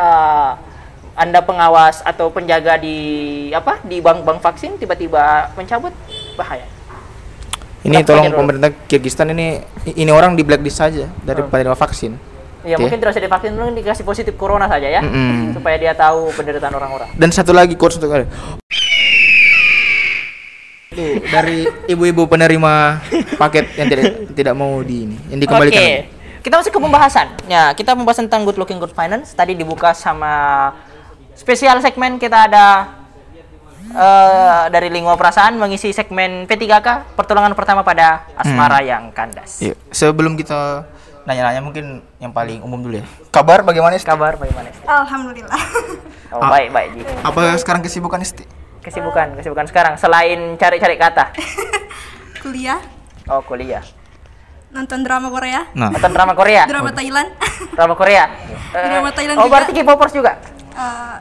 Anda 1.15 1.39
pengawas 1.47 2.03
atau 2.03 2.27
penjaga 2.29 2.75
di 2.75 2.99
apa 3.55 3.79
di 3.87 4.03
bank-bank 4.03 4.43
vaksin 4.43 4.75
tiba-tiba 4.77 5.55
mencabut 5.55 5.95
bahaya. 6.35 6.67
Ini 7.87 8.03
Tetap 8.03 8.19
tolong 8.19 8.35
pemerintah 8.35 8.75
Kyrgyzstan 8.91 9.31
ini 9.31 9.63
ini 9.95 10.11
orang 10.11 10.35
di 10.35 10.43
blacklist 10.43 10.83
saja 10.83 11.07
dari 11.23 11.41
Hmm. 11.41 11.51
penerima 11.53 11.79
vaksin. 11.79 12.19
Ya 12.65 12.75
Oke. 12.75 12.89
mungkin 12.89 12.97
tidak 12.97 13.13
usah 13.13 13.23
divaksin 13.23 13.53
dulu 13.55 13.77
dikasih 13.77 14.03
positif 14.03 14.35
corona 14.35 14.65
saja 14.65 14.89
ya 14.89 15.05
Mm-mm. 15.05 15.53
supaya 15.53 15.77
dia 15.77 15.93
tahu 15.93 16.33
penderitaan 16.33 16.73
orang-orang. 16.73 17.13
Dan 17.13 17.29
satu 17.29 17.53
lagi 17.53 17.77
quotes 17.77 18.01
untuk 18.01 18.09
kalian. 18.11 18.27
Tuh, 20.89 21.19
dari 21.27 21.67
ibu-ibu 21.85 22.25
penerima 22.25 23.03
paket 23.37 23.67
yang 23.75 23.87
tidak 23.91 24.05
tidak 24.33 24.55
mau 24.55 24.79
di 24.81 25.05
ini, 25.05 25.17
yang 25.29 25.41
dikembalikan. 25.43 25.83
Lagi. 25.83 26.24
Kita 26.45 26.61
masuk 26.61 26.77
ke 26.77 26.81
pembahasan. 26.81 27.33
Ya, 27.49 27.73
kita 27.73 27.97
membahas 27.97 28.21
tentang 28.21 28.45
good 28.45 28.61
looking 28.61 28.77
good 28.77 28.93
finance. 28.93 29.33
Tadi 29.33 29.57
dibuka 29.57 29.97
sama 29.97 30.71
spesial 31.33 31.81
segmen 31.81 32.21
kita 32.21 32.45
ada 32.45 32.67
eh, 33.89 34.63
dari 34.69 34.93
Lingua 34.93 35.17
Perasaan 35.17 35.57
mengisi 35.57 35.89
segmen 35.91 36.45
P3K 36.45 37.17
pertolongan 37.17 37.57
pertama 37.57 37.81
pada 37.81 38.29
asmara 38.37 38.85
yang 38.85 39.09
kandas. 39.09 39.65
Iya, 39.65 39.73
sebelum 39.89 40.37
kita 40.37 40.85
nanya-nanya 41.25 41.65
mungkin 41.65 42.05
yang 42.21 42.37
paling 42.37 42.61
umum 42.61 42.77
dulu 42.77 43.01
ya. 43.01 43.07
Kabar 43.33 43.65
bagaimana 43.65 43.97
Isti? 43.97 44.05
Kabar 44.05 44.37
bagaimana? 44.37 44.69
Isti? 44.69 44.85
Alhamdulillah. 44.85 45.61
Oh, 46.29 46.45
Ah. 46.45 46.51
baik 46.53 46.69
baik 46.75 46.91
Ji. 46.93 47.03
Apa 47.25 47.57
sekarang 47.57 47.81
kesibukan 47.81 48.21
Isti? 48.21 48.45
Kesibukan, 48.85 49.33
kesibukan 49.41 49.65
sekarang 49.65 49.97
selain 49.97 50.61
cari-cari 50.61 51.01
kata. 51.01 51.33
Kuliah, 52.45 52.77
Oh, 53.25 53.41
kuliah. 53.41 53.81
Nonton 54.75 55.01
drama 55.01 55.31
Korea, 55.31 55.71
Nah, 55.73 55.89
Nonton 55.89 56.11
drama 56.11 56.35
Korea. 56.35 56.67
drama 56.67 56.91
Thailand. 56.91 57.29
Drama 57.73 57.95
Korea. 57.95 58.25
Eh, 58.75 58.91
Drama 58.91 59.11
Thailand 59.11 59.39
Oh, 59.39 59.47
juga. 59.47 59.53
berarti 59.55 59.71
K-popers 59.73 60.11
juga. 60.13 60.33
Eh, 60.75 61.17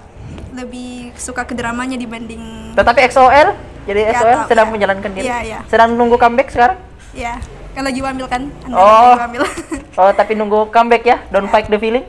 lebih 0.54 1.14
suka 1.14 1.46
ke 1.46 1.54
dramanya 1.54 1.94
dibanding 1.94 2.74
Tetapi 2.74 3.00
XOL 3.06 3.54
jadi 3.84 4.00
Ya, 4.04 4.14
XOL 4.16 4.34
tahu, 4.36 4.50
sedang 4.50 4.68
ya. 4.68 4.72
menjalankan 4.72 5.12
diri. 5.12 5.26
Iya, 5.26 5.38
iya. 5.44 5.60
Sedang 5.66 5.94
nunggu 5.94 6.18
comeback 6.18 6.50
sekarang. 6.50 6.78
ya 7.14 7.38
kan 7.72 7.82
lagi 7.84 8.02
wamil 8.02 8.26
kan 8.26 8.50
Anda 8.64 8.74
Oh. 8.74 9.14
lagi 9.14 9.22
wamil 9.22 9.44
Oh, 10.02 10.10
tapi 10.12 10.34
nunggu 10.34 10.66
comeback 10.68 11.04
ya. 11.04 11.22
Don't 11.30 11.46
fight 11.48 11.66
the 11.68 11.78
feeling. 11.78 12.06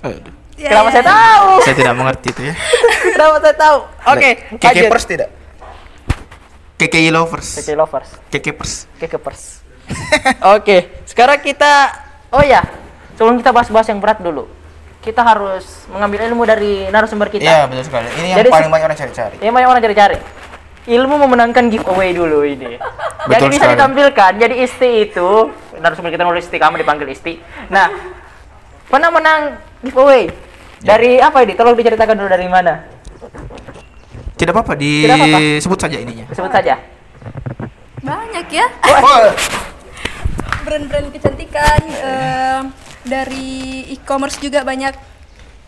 aduh, 0.00 0.16
Ya, 0.56 0.72
Kenapa 0.72 0.88
ya, 0.88 0.92
saya 0.92 1.02
ya. 1.02 1.12
tahu? 1.12 1.48
saya 1.64 1.76
tidak 1.76 1.94
mengerti 1.94 2.28
itu 2.30 2.42
ya. 2.42 2.54
Kenapa 3.10 3.36
saya 3.38 3.54
tahu? 3.54 3.78
Oke, 4.06 4.30
lanjut. 4.50 4.60
Kekepers 4.62 5.04
tidak? 5.06 5.28
KKI 6.76 7.08
lovers. 7.10 7.48
Keke 7.54 7.76
lovers, 7.76 8.08
Kekepers. 8.30 8.72
kekepers. 8.96 9.59
Oke, 10.56 11.02
sekarang 11.06 11.38
kita 11.40 11.90
oh 12.30 12.42
ya, 12.42 12.62
sebelum 13.14 13.38
kita 13.38 13.50
bahas-bahas 13.50 13.86
yang 13.90 13.98
berat 13.98 14.22
dulu. 14.22 14.46
Kita 15.00 15.24
harus 15.24 15.64
mengambil 15.88 16.28
ilmu 16.28 16.44
dari 16.44 16.84
narasumber 16.92 17.32
kita. 17.32 17.40
Iya, 17.40 17.64
betul 17.64 17.88
sekali. 17.88 18.08
Ini 18.20 18.26
yang 18.36 18.38
Jadi 18.44 18.50
paling 18.52 18.68
banyak 18.68 18.84
orang 18.84 18.98
cari-cari. 19.00 19.36
Ini 19.40 19.48
banyak 19.48 19.68
orang 19.72 19.82
cari-cari. 19.82 20.16
Ilmu 20.80 21.14
memenangkan 21.24 21.64
giveaway 21.72 22.12
dulu 22.12 22.44
ini. 22.44 22.76
jadi 23.32 23.40
Betul 23.40 23.48
bisa 23.48 23.64
sekali. 23.64 23.74
ditampilkan. 23.80 24.32
Jadi 24.36 24.54
Isti 24.60 24.90
itu 25.08 25.28
narasumber 25.80 26.12
kita 26.12 26.24
nulis 26.28 26.44
Isti, 26.44 26.56
kamu 26.60 26.84
dipanggil 26.84 27.08
Isti. 27.08 27.40
Nah, 27.72 27.88
pernah 28.92 29.08
menang 29.08 29.40
giveaway. 29.80 30.28
Ya. 30.84 30.96
Dari 30.96 31.16
apa 31.16 31.48
ini? 31.48 31.52
Tolong 31.56 31.76
diceritakan 31.76 32.14
dulu 32.20 32.28
dari 32.28 32.48
mana. 32.48 32.84
Tidak 34.36 34.52
apa-apa, 34.52 34.72
Tidak 34.76 35.16
apa-apa. 35.16 35.38
disebut 35.40 35.78
saja 35.80 35.96
ininya. 35.96 36.24
Sebut 36.32 36.52
saja. 36.52 36.76
banyak 38.00 38.46
ya 38.48 38.64
Oh, 39.04 39.28
brand-brand 40.60 41.08
kecantikan 41.10 41.80
eh, 41.86 42.60
dari 43.02 43.50
e-commerce 43.90 44.36
juga 44.36 44.60
banyak 44.62 44.92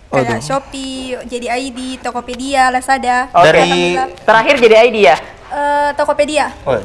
kayak 0.09 0.29
Waduh. 0.29 0.45
Shopee, 0.45 1.17
JD 1.25 1.45
ID, 1.49 1.79
Tokopedia, 1.99 2.69
Lazada. 2.69 3.33
Oke. 3.33 3.43
Dari- 3.43 3.61
Alhamdulillah. 3.63 4.09
Terakhir 4.23 4.55
jadi 4.61 4.77
ID 4.85 4.97
ya. 5.03 5.17
Eh, 5.49 5.91
Tokopedia. 5.95 6.47
oh, 6.63 6.77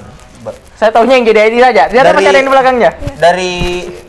Saya 0.73 0.91
tahunya 0.91 1.15
yang 1.17 1.27
jadi 1.27 1.39
ID 1.45 1.55
saja. 1.59 1.81
Ada 1.85 1.95
Dari- 1.97 2.15
masih 2.15 2.29
ada 2.29 2.37
yang 2.37 2.47
di 2.47 2.53
belakangnya. 2.53 2.91
dari 3.17 3.53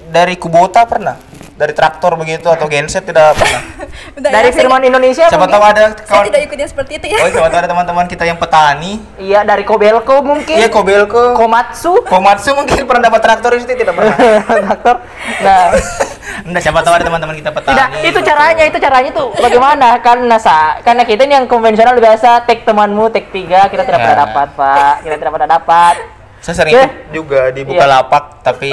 dari 0.08 0.34
Kubota 0.36 0.86
pernah? 0.86 1.18
Dari 1.58 1.72
traktor 1.74 2.14
begitu 2.14 2.46
atau 2.46 2.70
genset 2.70 3.02
tidak 3.02 3.34
pernah? 3.34 3.62
Dari 4.14 4.30
ya, 4.30 4.42
saya- 4.46 4.54
Firman 4.54 4.82
Indonesia 4.86 5.26
Siapa 5.26 5.42
mungkin? 5.42 5.54
tahu 5.58 5.64
ada 5.66 5.84
Saya 5.90 6.06
kawan 6.06 6.24
tidak 6.30 6.40
ikut 6.46 6.56
yang 6.56 6.70
seperti 6.70 6.92
itu 7.02 7.06
ya. 7.10 7.18
Oh, 7.18 7.28
siapa 7.28 7.48
tahu 7.50 7.58
ada 7.58 7.68
teman-teman 7.68 8.06
kita 8.06 8.24
yang 8.24 8.38
petani. 8.38 8.92
Iya, 9.18 9.42
dari 9.42 9.66
Kobelko 9.66 10.22
mungkin. 10.22 10.54
Iya, 10.54 10.70
Kobelko. 10.70 11.34
Komatsu. 11.34 12.06
Komatsu 12.06 12.54
mungkin 12.54 12.86
pernah 12.86 13.10
dapat 13.10 13.20
traktor 13.26 13.50
itu 13.58 13.66
tidak 13.66 13.90
pernah. 13.90 14.14
Traktor. 14.70 14.96
Nah, 15.42 15.66
Enggak, 16.46 16.62
siapa 16.62 16.78
tahu 16.86 16.94
ada 16.94 17.04
teman-teman 17.04 17.34
kita 17.34 17.50
petani. 17.50 17.74
tidak 17.74 17.88
itu 18.06 18.20
caranya, 18.22 18.62
itu 18.62 18.78
caranya 18.78 19.10
tuh 19.10 19.28
bagaimana? 19.34 19.98
Karena 19.98 20.36
sa, 20.38 20.78
karena 20.86 21.02
kita 21.02 21.26
ini 21.26 21.34
yang 21.34 21.46
konvensional 21.50 21.98
biasa 21.98 22.46
tag 22.46 22.62
temanmu, 22.62 23.10
tag 23.10 23.34
tiga, 23.34 23.66
kita 23.66 23.82
tidak 23.82 23.98
pernah 23.98 24.18
dapat, 24.22 24.48
Pak. 24.54 24.94
Kita 25.02 25.14
tidak 25.18 25.32
pernah 25.34 25.50
dapat. 25.58 26.17
Saya 26.38 26.54
sering 26.56 26.72
Eh. 26.72 26.80
ikut 26.80 26.92
juga 27.12 27.40
di 27.50 27.62
buka 27.62 27.82
Iya. 27.82 27.92
lapak 27.92 28.24
tapi 28.40 28.70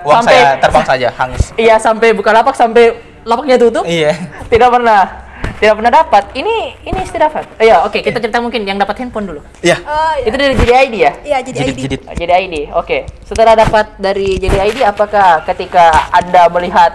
uang 0.00 0.14
Sampai- 0.20 0.34
saya 0.36 0.48
terbang 0.56 0.84
saja 0.84 1.08
hangus. 1.12 1.44
Iya, 1.54 1.74
sampai 1.76 2.08
buka 2.10 2.30
lapak 2.30 2.54
sampai 2.54 2.84
lapaknya 3.22 3.56
tutup. 3.56 3.84
Iya. 3.84 4.14
Tidak 4.46 4.68
pernah. 4.68 5.26
Tidak 5.54 5.70
pernah 5.72 5.92
dapat. 5.92 6.34
Ini 6.34 6.54
ini 6.82 6.98
istri 7.00 7.16
dapat. 7.16 7.46
Iya, 7.56 7.82
oke, 7.82 7.98
kita 7.98 8.18
cerita 8.18 8.38
mungkin 8.38 8.62
yang 8.62 8.76
dapat 8.76 8.94
handphone 8.96 9.24
dulu. 9.24 9.40
Iya. 9.60 9.78
Oh, 9.80 10.12
iya. 10.16 10.26
Itu 10.26 10.36
dari 10.36 10.54
jadi 10.54 10.72
ID 10.82 10.94
ya? 10.98 11.12
Iya, 11.24 11.38
jadi 11.42 11.56
ID. 11.64 11.78
jidit. 11.78 12.00
Jadi 12.06 12.32
ID, 12.32 12.54
oke. 12.70 12.98
Setelah 13.22 13.54
dapat 13.54 13.94
dari 13.96 14.36
jadi 14.36 14.58
ID, 14.62 14.82
apakah 14.82 15.40
ketika 15.44 15.88
anda 16.10 16.46
melihat 16.48 16.90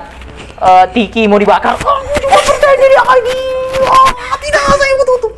eh, 0.60 0.86
Tiki 0.92 1.24
mau 1.24 1.40
dibakar, 1.40 1.72
oh, 1.78 2.00
cuma 2.14 2.36
percaya 2.38 2.76
jadi 2.76 2.96
ID, 3.00 3.30
oh, 3.82 4.10
tidak 4.38 4.64
saya 4.70 4.94
betul-betul. 4.98 5.32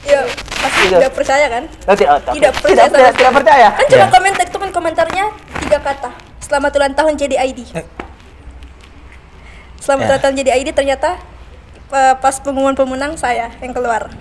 Iya, 0.00 0.20
pasti 0.60 0.80
tidak 0.88 1.12
percaya 1.12 1.46
kan? 1.48 1.64
Oh, 1.88 1.96
tidak, 1.96 2.10
oh, 2.12 2.34
Tidak 2.36 2.52
percaya 2.52 2.74
tidak, 2.74 2.86
tidak, 2.92 3.12
tidak 3.16 3.32
percaya. 3.34 3.68
Kan 3.72 3.84
cuma 3.88 4.04
Iya. 4.04 4.12
komentar 4.12 4.44
itu 4.44 4.58
kan 4.58 4.70
komentarnya 4.70 5.24
tiga 5.60 5.78
kata. 5.80 6.10
Selamat 6.40 6.72
ulang 6.76 6.94
tahun 6.94 7.12
jadi 7.16 7.36
ID. 7.40 7.58
Eh. 7.74 7.86
Selamat 9.80 10.02
Ya. 10.02 10.08
ulang 10.12 10.22
tahun 10.22 10.34
jadi 10.36 10.50
ID 10.60 10.68
ternyata 10.70 11.10
eh, 11.90 12.14
pas 12.18 12.36
pengumuman 12.38 12.76
pemenang 12.76 13.16
saya 13.16 13.50
yang 13.58 13.72
keluar. 13.72 14.12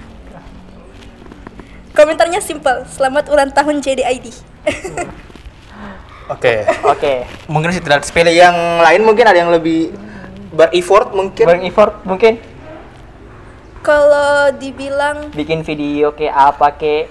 Komentarnya 1.91 2.39
simple. 2.39 2.88
Selamat 2.88 3.27
ulang 3.27 3.51
tahun 3.51 3.84
jadi 3.84 4.08
ID. 4.08 4.31
Oke. 6.34 6.63
Oke. 6.86 7.13
Mungkin 7.50 7.74
sih 7.74 7.81
tidak 7.81 8.05
sepele 8.05 8.31
yang 8.31 8.53
lain 8.79 9.01
mungkin 9.01 9.25
ada 9.25 9.36
yang 9.36 9.50
lebih 9.51 9.91
bereffort 10.53 11.12
mungkin. 11.12 11.46
Bang 11.46 11.62
effort 11.65 12.00
mungkin 12.05 12.38
Kalau 13.79 14.31
dibilang 14.53 15.31
bikin 15.31 15.63
video 15.63 16.12
ke 16.12 16.27
apa 16.27 16.71
ke. 16.71 17.07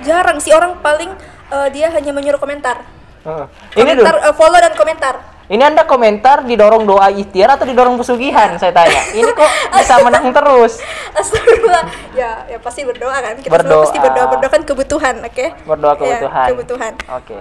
jarang 0.00 0.36
sih 0.36 0.48
orang 0.50 0.76
paling 0.78 1.12
eh, 1.48 1.68
dia 1.70 1.88
hanya 1.88 2.10
menyuruh 2.10 2.36
komentar. 2.36 2.84
Heeh. 3.20 3.44
Ini 3.74 3.80
Komentar 3.92 4.14
dulu. 4.14 4.26
eh, 4.26 4.34
follow 4.34 4.58
dan 4.58 4.72
komentar. 4.72 5.14
Ini 5.46 5.62
anda 5.66 5.82
komentar 5.82 6.40
didorong 6.40 6.86
doa 6.86 7.10
ikhtiar 7.10 7.52
atau 7.52 7.66
didorong 7.66 7.98
pesugihan? 7.98 8.54
Saya 8.54 8.70
tanya. 8.70 9.02
Ini 9.10 9.28
kok 9.28 9.50
bisa 9.74 9.98
menang 9.98 10.30
terus? 10.30 10.78
Astagfirullah. 11.10 11.84
Ya, 12.14 12.46
ya 12.46 12.56
pasti 12.56 12.80
berdoa 12.80 13.12
kan. 13.12 13.34
Kita 13.36 13.50
Berdoa. 13.50 13.66
semua 13.66 13.84
pasti 13.84 13.98
berdoa. 13.98 14.26
Berdoa 14.30 14.50
kan 14.50 14.62
kebutuhan, 14.62 15.14
oke? 15.20 15.46
Berdoa 15.66 15.92
Ya, 15.92 15.98
kebutuhan. 15.98 16.46
kebutuhan. 16.48 16.92
Oke. 17.12 17.40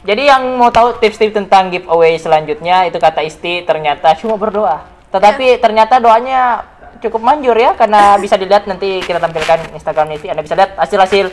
Jadi 0.00 0.22
yang 0.26 0.42
mau 0.56 0.68
tahu 0.68 0.96
tips-tips 0.96 1.32
tentang 1.34 1.68
giveaway 1.68 2.16
selanjutnya 2.16 2.84
itu 2.84 2.96
kata 2.96 3.20
Isti 3.20 3.62
ternyata 3.62 4.16
cuma 4.16 4.34
berdoa. 4.34 4.84
Tetapi 5.08 5.60
ternyata 5.60 5.96
doanya 5.96 6.66
cukup 7.00 7.20
manjur 7.24 7.56
ya 7.56 7.74
karena 7.74 8.16
bisa 8.20 8.36
dilihat 8.36 8.68
nanti 8.68 9.00
kita 9.00 9.18
tampilkan 9.18 9.74
Instagram 9.74 10.12
Isti. 10.14 10.28
Anda 10.30 10.44
bisa 10.44 10.54
lihat 10.54 10.76
hasil-hasil 10.76 11.32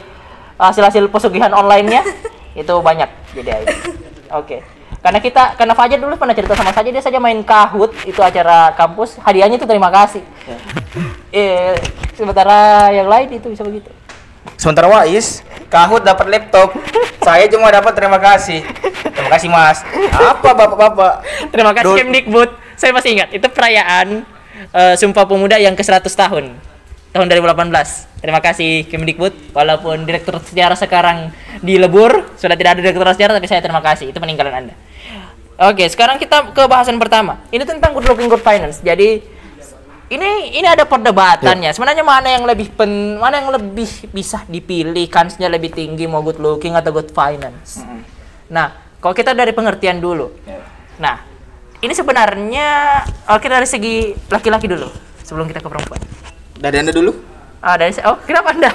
hasil-hasil 0.57 1.03
pesugihan 1.13 1.53
online-nya 1.53 2.01
itu 2.61 2.73
banyak 2.81 3.09
jadi 3.35 3.61
aja. 3.61 3.75
Oke. 4.35 4.63
Karena 4.97 5.21
kita 5.21 5.53
karena 5.55 5.77
Fajar 5.77 6.01
dulu 6.01 6.17
pernah 6.17 6.33
cerita 6.33 6.57
sama 6.57 6.73
saja 6.73 6.89
dia 6.89 7.03
saja 7.03 7.21
main 7.21 7.39
kahut 7.45 7.93
itu 8.03 8.17
acara 8.17 8.73
kampus 8.73 9.21
hadiahnya 9.21 9.61
itu 9.61 9.67
terima 9.69 9.91
kasih. 9.93 10.23
Eh 11.27 11.75
sementara 12.15 12.87
yang 12.95 13.11
lain 13.11 13.27
itu 13.35 13.51
bisa 13.51 13.61
begitu. 13.61 13.91
Sementara 14.55 14.87
Wais, 14.87 15.43
Kahut 15.67 15.99
dapat 15.99 16.31
laptop. 16.31 16.71
Saya 17.19 17.43
cuma 17.51 17.67
dapat 17.67 17.91
terima 17.91 18.15
kasih. 18.15 18.63
Terima 19.11 19.29
kasih 19.35 19.49
Mas. 19.51 19.83
Apa 20.15 20.55
Bapak-bapak? 20.55 21.13
Terima 21.51 21.71
kasih 21.75 21.93
Kemdikbud. 21.99 22.49
Saya 22.79 22.95
masih 22.95 23.19
ingat 23.19 23.29
itu 23.35 23.47
perayaan 23.51 24.23
eh, 24.73 24.95
Sumpah 24.97 25.25
Pemuda 25.27 25.57
yang 25.59 25.75
ke-100 25.77 26.09
tahun. 26.13 26.57
tahun 27.07 27.33
2018. 27.33 28.21
Terima 28.21 28.37
kasih 28.43 28.85
Kemdikbud 28.91 29.55
walaupun 29.55 30.05
direktur 30.05 30.37
sejarah 30.37 30.77
sekarang 30.77 31.33
dilebur, 31.65 32.29
sudah 32.37 32.53
tidak 32.53 32.77
ada 32.77 32.81
direktur 32.85 33.09
sejarah 33.09 33.33
tapi 33.41 33.47
saya 33.49 33.63
terima 33.63 33.81
kasih 33.81 34.13
itu 34.13 34.17
peninggalan 34.21 34.53
Anda. 34.53 34.75
Oke, 35.57 35.89
sekarang 35.89 36.21
kita 36.21 36.53
ke 36.53 36.63
bahasan 36.69 37.01
pertama. 37.01 37.41
Ini 37.49 37.65
tentang 37.65 37.97
good 37.97 38.05
looking 38.05 38.29
good 38.29 38.45
finance. 38.45 38.77
Jadi 38.85 39.25
ini 40.13 40.53
ini 40.53 40.67
ada 40.69 40.85
perdebatannya. 40.85 41.73
Sebenarnya 41.73 42.05
mana 42.05 42.29
yang 42.29 42.45
lebih 42.45 42.69
pen, 42.77 43.17
mana 43.17 43.41
yang 43.41 43.49
lebih 43.49 43.89
bisa 44.13 44.45
dipilih 44.45 45.09
kansnya 45.09 45.49
lebih 45.49 45.73
tinggi 45.73 46.05
mau 46.05 46.21
good 46.21 46.37
looking 46.37 46.77
atau 46.77 46.93
good 46.93 47.09
finance. 47.09 47.81
Nah, 48.53 48.71
kalau 49.01 49.17
kita 49.17 49.33
dari 49.33 49.51
pengertian 49.51 49.97
dulu. 49.97 50.29
Nah, 51.01 51.25
ini 51.81 51.93
sebenarnya 51.93 52.69
oke 53.29 53.45
dari 53.45 53.67
segi 53.69 54.15
laki-laki 54.33 54.65
dulu 54.65 54.89
sebelum 55.21 55.45
kita 55.45 55.61
ke 55.61 55.69
perempuan. 55.69 56.01
Dari 56.57 56.75
anda 56.81 56.89
dulu? 56.89 57.37
Ah, 57.57 57.73
dari 57.73 57.91
oh, 58.05 58.17
kenapa 58.21 58.53
Anda? 58.53 58.69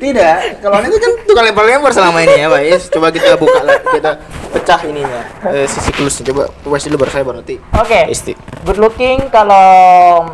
Tidak, 0.00 0.64
kalau 0.64 0.80
anda 0.80 0.96
kan 0.96 1.12
tukang 1.26 1.44
lempar-lempar 1.50 1.92
selama 1.92 2.24
ini 2.24 2.40
ya, 2.40 2.48
Pak. 2.48 2.62
Yes, 2.62 2.82
coba 2.88 3.10
kita 3.12 3.36
buka 3.36 3.60
lah, 3.60 3.76
kita 3.90 4.16
pecah 4.54 4.80
ininya, 4.86 5.22
eh, 5.50 5.66
sisi 5.68 5.90
klusnya. 5.92 6.30
Coba 6.30 6.48
puas 6.62 6.80
dulu 6.86 7.04
baru 7.04 7.10
saya 7.10 7.24
baru 7.26 7.36
nanti. 7.42 7.60
Oke. 7.76 8.08
Isti. 8.08 8.32
Good 8.64 8.80
looking 8.80 9.28
kalau 9.28 10.30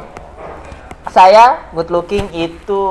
saya 1.11 1.67
good 1.73 1.89
looking 1.91 2.29
itu 2.37 2.83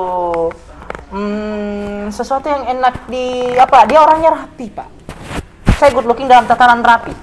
hmm, 1.14 2.12
sesuatu 2.12 2.50
yang 2.50 2.66
enak 2.76 3.08
di 3.08 3.56
apa? 3.56 3.86
Dia 3.88 4.02
orangnya 4.02 4.36
rapi, 4.36 4.66
Pak. 4.68 4.88
Saya 5.80 5.94
good 5.96 6.04
looking 6.04 6.28
dalam 6.28 6.44
tatanan 6.44 6.82
rapi. 6.84 7.14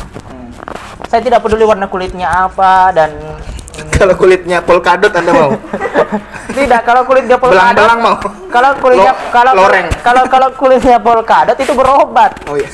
Saya 1.13 1.21
tidak 1.21 1.45
peduli 1.45 1.61
warna 1.61 1.85
kulitnya 1.85 2.25
apa 2.25 2.89
dan 2.89 3.13
Kalau 3.93 4.17
kulitnya 4.17 4.57
polkadot 4.59 5.13
anda 5.13 5.29
mau? 5.29 5.53
tidak 6.57 6.81
kalau 6.81 7.05
kulitnya 7.05 7.37
polkadot 7.37 7.53
Belang-belang 7.77 7.99
mau? 8.01 8.17
kalau 8.49 8.73
kulitnya 8.77 9.13
Lo- 9.13 9.29
kalau 9.29 9.51
loreng. 9.53 9.87
kalau 10.01 10.23
kalau 10.25 10.49
kulitnya 10.53 10.97
polkadot 10.97 11.53
itu 11.53 11.69
berobat 11.71 12.33
Oh 12.49 12.57
iya. 12.57 12.69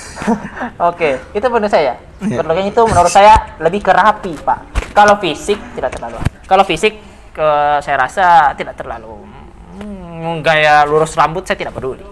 Oke, 0.82 1.20
itu 1.32 1.46
menurut 1.46 1.68
saya. 1.68 2.00
Iya. 2.20 2.40
Good 2.40 2.48
looking 2.48 2.68
itu 2.70 2.82
menurut 2.82 3.08
saya 3.10 3.60
lebih 3.60 3.80
ke 3.82 3.92
rapi, 3.92 4.36
Pak. 4.38 4.60
Kalau 4.92 5.16
fisik 5.18 5.60
tidak 5.72 5.92
terlalu. 5.92 6.20
Kalau 6.46 6.64
fisik 6.64 6.96
ke 7.32 7.50
saya 7.80 7.96
rasa 7.98 8.28
tidak 8.54 8.76
terlalu. 8.76 9.20
Hmm, 9.76 10.40
gaya 10.40 10.84
lurus 10.84 11.12
rambut 11.14 11.44
saya 11.44 11.56
tidak 11.58 11.76
peduli. 11.76 12.04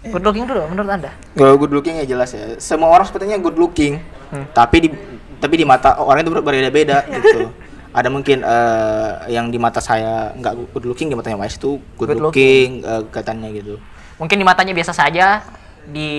Good 0.00 0.22
looking 0.22 0.46
dulu 0.46 0.66
menurut 0.66 0.90
Anda? 0.90 1.10
Kalau 1.32 1.54
good 1.54 1.70
looking 1.70 1.98
ya 1.98 2.06
jelas 2.08 2.30
ya. 2.30 2.54
Semua 2.56 2.90
orang 2.90 3.04
sepertinya 3.04 3.38
good 3.38 3.54
looking, 3.54 4.02
Hmm. 4.30 4.46
tapi 4.48 4.76
di 4.80 4.88
tapi 5.40 5.56
di 5.56 5.64
mata 5.64 5.96
orang 5.98 6.20
itu 6.22 6.30
ber- 6.30 6.44
berbeda-beda 6.44 7.02
gitu. 7.08 7.48
Ada 7.90 8.06
mungkin 8.06 8.46
eh, 8.46 9.10
yang 9.34 9.50
di 9.50 9.58
mata 9.58 9.82
saya 9.82 10.30
nggak 10.38 10.54
good 10.70 10.86
looking, 10.86 11.10
di 11.10 11.18
matanya 11.18 11.34
Mas 11.34 11.58
itu 11.58 11.82
good, 11.98 12.14
Good 12.14 12.22
looking, 12.22 12.86
eh, 12.86 13.02
katanya 13.10 13.50
gitu. 13.50 13.82
Mungkin 14.20 14.38
di 14.38 14.46
matanya 14.46 14.70
biasa 14.70 14.94
saja, 14.94 15.42
di 15.90 16.12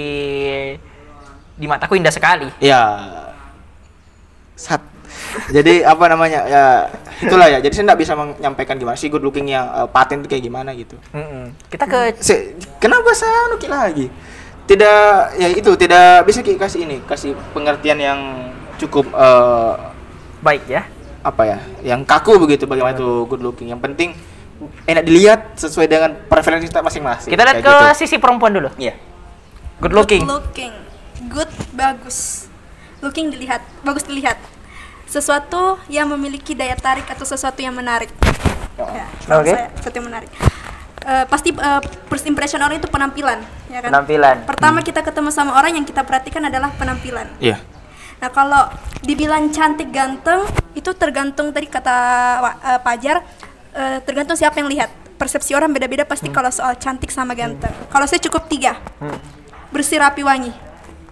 di 1.55 1.65
mataku 1.71 1.95
indah 1.95 2.11
sekali. 2.11 2.51
Ya, 2.59 2.99
sat. 4.57 4.83
Jadi 5.47 5.79
apa 5.85 6.11
namanya 6.11 6.43
ya 6.43 6.65
itulah 7.23 7.47
ya. 7.47 7.63
Jadi 7.63 7.71
saya 7.71 7.93
nggak 7.93 8.01
bisa 8.03 8.13
menyampaikan 8.19 8.75
gimana 8.75 8.99
sih 8.99 9.07
good 9.07 9.23
looking 9.23 9.47
yang 9.47 9.63
eh, 9.71 9.87
paten 9.87 10.19
itu 10.19 10.27
kayak 10.27 10.43
gimana 10.43 10.75
gitu. 10.75 10.99
Mm-mm. 11.15 11.55
Kita 11.71 11.87
ke 11.87 12.19
Se- 12.19 12.59
kenapa 12.83 13.15
saya 13.15 13.47
nukil 13.47 13.71
lagi? 13.71 14.07
Tidak 14.67 15.39
ya 15.39 15.47
itu 15.51 15.71
tidak 15.79 16.27
bisa 16.27 16.43
kasih 16.43 16.83
ini 16.83 16.99
kasih 17.07 17.31
pengertian 17.55 17.99
yang 17.99 18.19
cukup 18.87 19.05
eh, 19.13 19.73
baik 20.41 20.63
ya. 20.67 20.83
apa 21.21 21.43
ya 21.45 21.57
yang 21.85 22.01
kaku 22.01 22.41
begitu 22.41 22.65
bagaimana 22.65 22.97
itu 22.97 23.29
good 23.29 23.45
looking 23.45 23.69
yang 23.69 23.77
penting 23.77 24.17
enak 24.89 25.05
dilihat 25.05 25.53
sesuai 25.53 25.85
dengan 25.85 26.17
preferensi 26.25 26.65
kita 26.69 26.81
masing-masing 26.81 27.29
Kita 27.29 27.45
lihat 27.45 27.61
Kayak 27.61 27.69
ke 27.69 27.75
gitu. 27.93 27.99
sisi 28.05 28.15
perempuan 28.21 28.53
dulu. 28.53 28.69
iya 28.77 28.97
Good 29.81 29.97
looking. 29.97 30.21
Good 30.21 30.29
looking. 30.29 30.73
Good 31.33 31.51
bagus. 31.73 32.45
Looking 33.01 33.33
dilihat, 33.33 33.65
bagus 33.81 34.05
dilihat. 34.05 34.37
Sesuatu 35.09 35.81
yang 35.89 36.05
memiliki 36.13 36.53
daya 36.53 36.77
tarik 36.77 37.09
atau 37.09 37.25
sesuatu 37.25 37.57
yang 37.65 37.73
menarik. 37.73 38.13
Ya, 38.77 39.09
kalau 39.25 39.41
Oke. 39.41 39.49
saya, 39.49 39.73
sesuatu 39.81 39.95
yang 39.97 40.07
menarik. 40.13 40.29
Eh, 41.01 41.25
pasti 41.25 41.49
eh, 41.49 41.81
first 42.13 42.29
impression 42.29 42.61
orang 42.61 42.77
itu 42.77 42.85
penampilan, 42.93 43.41
ya 43.73 43.81
kan? 43.81 43.89
Penampilan. 43.89 44.35
Pertama 44.45 44.85
kita 44.85 45.01
ketemu 45.01 45.33
sama 45.33 45.57
orang 45.57 45.73
yang 45.73 45.85
kita 45.85 46.05
perhatikan 46.05 46.45
adalah 46.45 46.69
penampilan. 46.77 47.25
iya 47.41 47.57
Nah 48.21 48.29
kalau 48.29 48.69
dibilang 49.01 49.49
cantik 49.49 49.89
ganteng 49.89 50.45
itu 50.71 50.93
tergantung 50.93 51.49
tadi 51.49 51.65
kata 51.65 51.95
Wa- 52.39 52.59
eh, 52.63 52.79
Pajar 52.79 53.25
eh, 53.73 53.97
tergantung 54.01 54.37
siapa 54.37 54.61
yang 54.61 54.69
lihat. 54.69 54.89
Persepsi 55.17 55.53
orang 55.53 55.69
beda-beda 55.69 56.01
pasti 56.01 56.29
kalau 56.29 56.49
soal 56.49 56.73
cantik 56.75 57.09
sama 57.09 57.33
ganteng. 57.33 57.69
Kalau 57.87 58.05
saya 58.05 58.17
cukup 58.19 58.45
tiga, 58.45 58.73
Hmm. 58.97 59.13
bersih 59.69 60.01
rapi 60.01 60.21
wangi, 60.21 60.49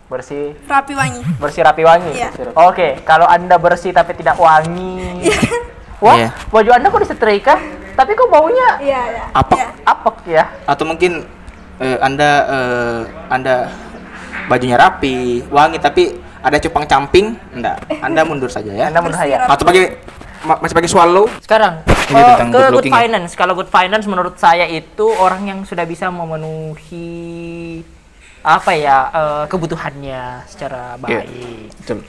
Bersih 0.05 0.57
rapi 0.65 0.97
wangi. 0.97 1.21
bersih 1.37 1.61
rapi 1.61 1.85
wangi. 1.85 2.17
Iya. 2.17 2.33
Oke, 2.57 2.97
kalau 3.03 3.25
anda 3.25 3.53
bersih 3.55 3.93
tapi 3.93 4.17
tidak 4.17 4.33
wangi. 4.35 5.29
Wah, 6.01 6.17
Iya. 6.17 6.29
baju 6.49 6.69
anda 6.73 6.89
kok 6.89 7.01
disetrika? 7.05 7.53
Tapi 7.93 8.15
kok 8.15 8.29
baunya 8.29 8.81
Iya 8.81 9.01
ya. 9.13 9.23
Apa? 9.29 9.53
iya. 9.53 9.67
apek 9.83 10.17
ya? 10.25 10.43
atau 10.65 10.83
mungkin 10.85 11.21
eh, 11.77 11.97
anda 12.01 12.29
eh, 12.47 12.99
anda 13.29 13.55
bajunya 14.47 14.73
rapi 14.75 15.45
wangi 15.47 15.77
tapi 15.77 16.17
ada 16.39 16.57
cupang 16.57 16.85
camping 16.85 17.35
enggak 17.51 17.77
anda 17.99 18.21
mundur 18.23 18.47
saja 18.47 18.71
ya 18.71 18.87
Anda 18.87 18.99
saya. 19.11 19.43
rapi. 19.43 19.51
atau 19.51 19.63
pakai 19.65 19.83
ma- 20.47 20.59
masih 20.59 20.75
pakai 20.75 20.89
swallow 20.89 21.25
Sekarang 21.43 21.83
Ini 22.09 22.15
eh, 22.15 22.25
tentang 22.33 22.49
ke 22.49 22.57
good 22.57 22.73
good, 22.73 22.85
ya? 22.87 22.93
finance. 22.95 23.31
Kalau 23.35 23.53
good 23.53 23.69
finance 23.69 24.05
menurut 24.09 24.33
saya 24.35 24.65
itu 24.65 25.05
orang 25.13 25.45
yang 25.45 25.59
sudah 25.61 25.85
bisa 25.85 26.09
memenuhi 26.09 27.83
apa 28.41 28.71
ya 28.73 28.97
eh, 29.11 29.43
kebutuhannya 29.45 30.47
secara 30.47 30.95
Iya. 30.97 31.21
baik. 31.21 31.69
betul 31.77 31.99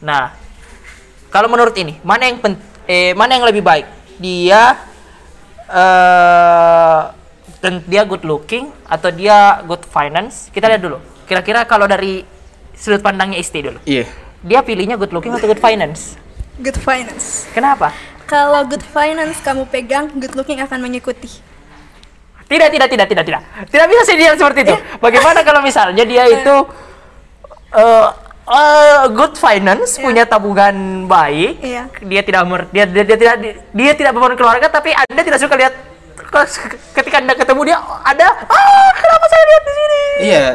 Nah, 0.00 0.32
kalau 1.28 1.46
menurut 1.46 1.76
ini 1.76 2.00
mana 2.00 2.26
yang 2.26 2.40
pen, 2.40 2.56
eh 2.84 3.12
mana 3.12 3.36
yang 3.36 3.44
lebih 3.44 3.60
baik? 3.60 3.86
Dia 4.16 4.74
eh 5.70 7.00
dan 7.60 7.84
dia 7.84 8.02
good 8.02 8.24
looking 8.24 8.72
atau 8.84 9.12
dia 9.12 9.60
good 9.62 9.84
finance? 9.84 10.48
Kita 10.48 10.64
lihat 10.66 10.80
dulu. 10.80 10.96
Kira-kira 11.28 11.62
kalau 11.64 11.84
dari 11.84 12.24
sudut 12.80 13.04
pandangnya 13.04 13.36
Isti 13.36 13.60
dulu. 13.60 13.76
iya 13.84 14.08
Dia 14.40 14.64
pilihnya 14.64 14.96
good 14.96 15.12
looking 15.12 15.36
atau 15.36 15.44
good 15.44 15.60
finance? 15.60 16.16
Good 16.56 16.80
finance. 16.80 17.44
Kenapa? 17.52 17.92
Kalau 18.24 18.64
good 18.64 18.80
finance 18.80 19.36
kamu 19.44 19.68
pegang, 19.68 20.08
good 20.16 20.32
looking 20.32 20.64
akan 20.64 20.80
mengikuti. 20.80 21.28
Tidak, 22.48 22.68
tidak, 22.72 22.88
tidak, 22.88 23.06
tidak, 23.06 23.24
tidak. 23.28 23.42
Tidak 23.68 23.86
bisa 23.86 24.02
sih 24.02 24.16
dia 24.16 24.32
seperti 24.34 24.64
itu. 24.64 24.74
Bagaimana 24.98 25.44
kalau 25.44 25.60
misalnya 25.60 26.02
dia 26.02 26.24
itu 26.26 26.56
eh 27.70 28.08
eh, 28.50 29.02
good 29.12 29.36
finance, 29.36 29.94
Iya. 29.94 30.02
punya 30.02 30.24
tabungan 30.26 31.06
baik, 31.06 31.62
Iya. 31.62 31.86
dia 32.02 32.22
tidak 32.24 32.42
mer 32.48 32.60
dia, 32.72 32.88
dia, 32.88 33.04
dia 33.06 33.16
tidak 33.20 33.34
dia 33.70 33.92
tidak 33.94 34.12
beban 34.16 34.34
keluarga, 34.34 34.66
tapi 34.66 34.90
anda 34.90 35.22
tidak 35.22 35.38
suka 35.38 35.54
lihat 35.54 35.74
ketika 36.94 37.16
anda 37.18 37.34
ketemu 37.34 37.60
dia 37.70 37.78
ada 38.02 38.26
ah 38.46 38.90
kenapa 38.94 39.24
saya 39.26 39.44
lihat 39.44 39.62
di 39.62 39.72
sini? 39.74 40.02
Iya. 40.26 40.46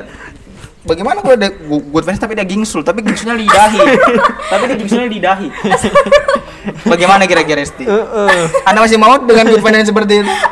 Bagaimana 0.86 1.18
kalau 1.26 1.34
ada 1.34 1.50
good 1.66 2.06
fans 2.06 2.22
tapi 2.22 2.38
dia 2.38 2.46
gingsul, 2.46 2.86
tapi 2.86 3.02
gingsulnya 3.02 3.34
lidahi. 3.34 3.80
tapi 4.54 4.64
dia 4.70 4.78
gingsulnya 4.78 5.10
lidahi. 5.10 5.48
Bagaimana 6.94 7.26
kira-kira 7.26 7.66
Esti? 7.66 7.90
Anda 8.66 8.80
masih 8.86 9.02
mau 9.02 9.18
dengan 9.18 9.50
good 9.50 9.66
finance 9.66 9.90
seperti 9.90 10.22
itu? 10.22 10.34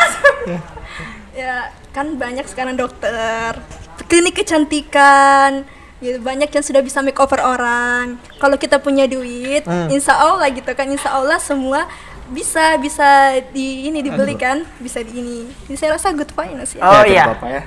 Ya, 1.34 1.74
kan 1.90 2.14
banyak 2.14 2.46
sekarang 2.46 2.78
dokter, 2.78 3.58
klinik 4.06 4.38
kecantikan, 4.38 5.66
gitu. 5.98 6.22
banyak 6.22 6.46
yang 6.46 6.62
sudah 6.62 6.78
bisa 6.86 7.02
makeover 7.02 7.42
orang. 7.42 8.22
Kalau 8.38 8.54
kita 8.54 8.78
punya 8.78 9.10
duit, 9.10 9.66
insya 9.90 10.14
Allah 10.14 10.46
gitu 10.54 10.70
kan, 10.78 10.86
insya 10.86 11.10
Allah 11.10 11.42
semua 11.42 11.90
bisa 12.30 12.78
bisa 12.78 13.42
di 13.50 13.90
ini 13.90 14.06
dibelikan, 14.06 14.62
bisa 14.78 15.02
di 15.02 15.10
ini. 15.20 15.50
Jadi 15.66 15.76
saya 15.76 15.98
rasa 15.98 16.14
good 16.14 16.30
finance 16.38 16.78
ya. 16.78 16.86
Oh 16.86 17.02
Ya, 17.02 17.10
iya. 17.10 17.26
Bapak 17.34 17.50
ya. 17.50 17.64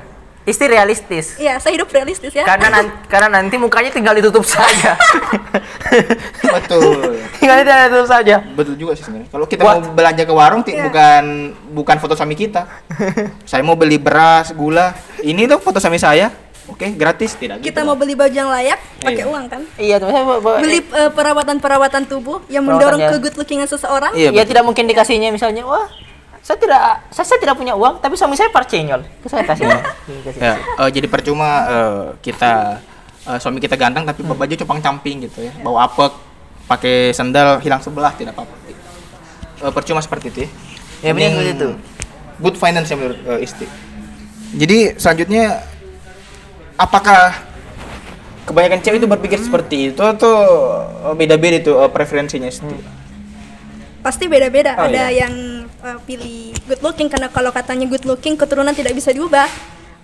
Isti 0.46 0.64
realistis. 0.64 1.34
Iya, 1.36 1.58
saya 1.58 1.74
hidup 1.74 1.90
realistis 1.90 2.30
ya. 2.30 2.46
Karena 2.46 2.70
nan- 2.70 2.94
karena 3.12 3.28
nanti 3.28 3.58
mukanya 3.58 3.90
tinggal 3.90 4.14
ditutup 4.14 4.46
saja. 4.46 4.94
Betul. 6.54 7.18
tinggal 7.36 7.56
ditutup 7.60 8.06
saja. 8.06 8.46
Betul 8.54 8.78
juga 8.78 8.94
sih 8.94 9.02
sebenarnya. 9.02 9.28
Kalau 9.28 9.46
kita 9.46 9.62
What? 9.66 9.74
mau 9.76 9.90
belanja 9.90 10.22
ke 10.22 10.30
warung 10.30 10.62
Iya. 10.62 10.86
bukan 10.86 11.24
bukan 11.74 11.96
foto 11.98 12.14
suami 12.14 12.34
kita. 12.34 12.62
saya 13.50 13.62
mau 13.62 13.74
beli 13.74 13.98
beras, 13.98 14.54
gula. 14.54 14.94
Ini 15.18 15.46
tuh 15.46 15.58
foto 15.58 15.82
suami 15.82 15.98
saya. 15.98 16.30
Oke, 16.66 16.90
gratis 16.92 17.34
tidak 17.34 17.62
kita 17.62 17.78
gitu. 17.78 17.86
mau 17.86 17.94
beli 17.94 18.18
baju 18.18 18.30
yang 18.32 18.50
layak, 18.50 18.78
pakai 18.98 19.22
Iya. 19.22 19.30
uang 19.30 19.44
kan? 19.46 19.62
Iya, 19.78 19.96
tuh 19.98 20.10
Beli 20.58 20.82
eh, 20.82 21.10
perawatan-perawatan 21.14 22.06
tubuh 22.06 22.42
yang 22.46 22.66
mendorong 22.66 22.98
Perawatannya. 22.98 23.22
ke 23.22 23.26
good 23.30 23.36
lookingan 23.38 23.66
seseorang. 23.66 24.10
Iya, 24.14 24.34
ya 24.34 24.42
tidak 24.42 24.66
mungkin 24.66 24.86
dikasihnya 24.86 25.30
misalnya 25.30 25.62
wah 25.62 25.86
saya 26.46 26.62
tidak 26.62 27.10
saya, 27.10 27.26
saya 27.26 27.38
tidak 27.42 27.58
punya 27.58 27.74
uang 27.74 27.98
tapi 27.98 28.14
suami 28.14 28.38
saya 28.38 28.46
parcenyol 28.54 29.02
itu 29.02 29.26
saya 29.26 29.42
kasih. 29.42 29.66
Ya, 30.38 30.54
eh, 30.54 30.90
jadi 30.94 31.10
percuma 31.10 31.50
eh, 31.66 32.04
kita 32.22 32.78
eh, 33.26 33.38
suami 33.42 33.58
kita 33.58 33.74
ganteng 33.74 34.06
tapi 34.06 34.22
baju 34.22 34.54
cupang 34.54 34.78
camping 34.78 35.26
gitu 35.26 35.42
ya. 35.42 35.50
Bau 35.66 35.74
apek, 35.82 36.14
pakai 36.70 37.10
sandal 37.10 37.58
hilang 37.58 37.82
sebelah 37.82 38.14
tidak 38.14 38.38
apa-apa. 38.38 38.54
Eh, 39.66 39.72
percuma 39.74 39.98
seperti 39.98 40.30
itu 40.30 40.38
ya. 40.46 40.50
Ya, 41.02 41.10
benar 41.12 41.34
seperti 41.34 41.52
itu. 41.58 41.68
good 42.36 42.56
finance 42.60 42.88
ya 42.92 42.96
menurut 43.00 43.18
eh, 43.26 43.42
Isti. 43.42 43.66
Jadi 44.54 44.78
selanjutnya 45.02 45.66
apakah 46.78 47.42
kebanyakan 48.46 48.80
cewek 48.86 49.02
itu 49.02 49.08
berpikir 49.10 49.38
seperti 49.42 49.76
itu 49.90 50.02
atau 50.04 50.36
beda-beda 51.18 51.58
itu 51.58 51.72
eh, 51.74 51.90
preferensinya 51.90 52.46
Isti? 52.46 52.76
Pasti 54.04 54.30
beda-beda. 54.30 54.78
Oh, 54.78 54.86
Ada 54.86 55.10
iya. 55.10 55.26
yang 55.26 55.55
uh, 55.86 55.98
pilih 56.02 56.50
good 56.66 56.82
looking 56.82 57.06
karena 57.06 57.30
kalau 57.30 57.54
katanya 57.54 57.86
good 57.86 58.02
looking 58.02 58.34
keturunan 58.34 58.74
tidak 58.74 58.92
bisa 58.92 59.14
diubah. 59.14 59.46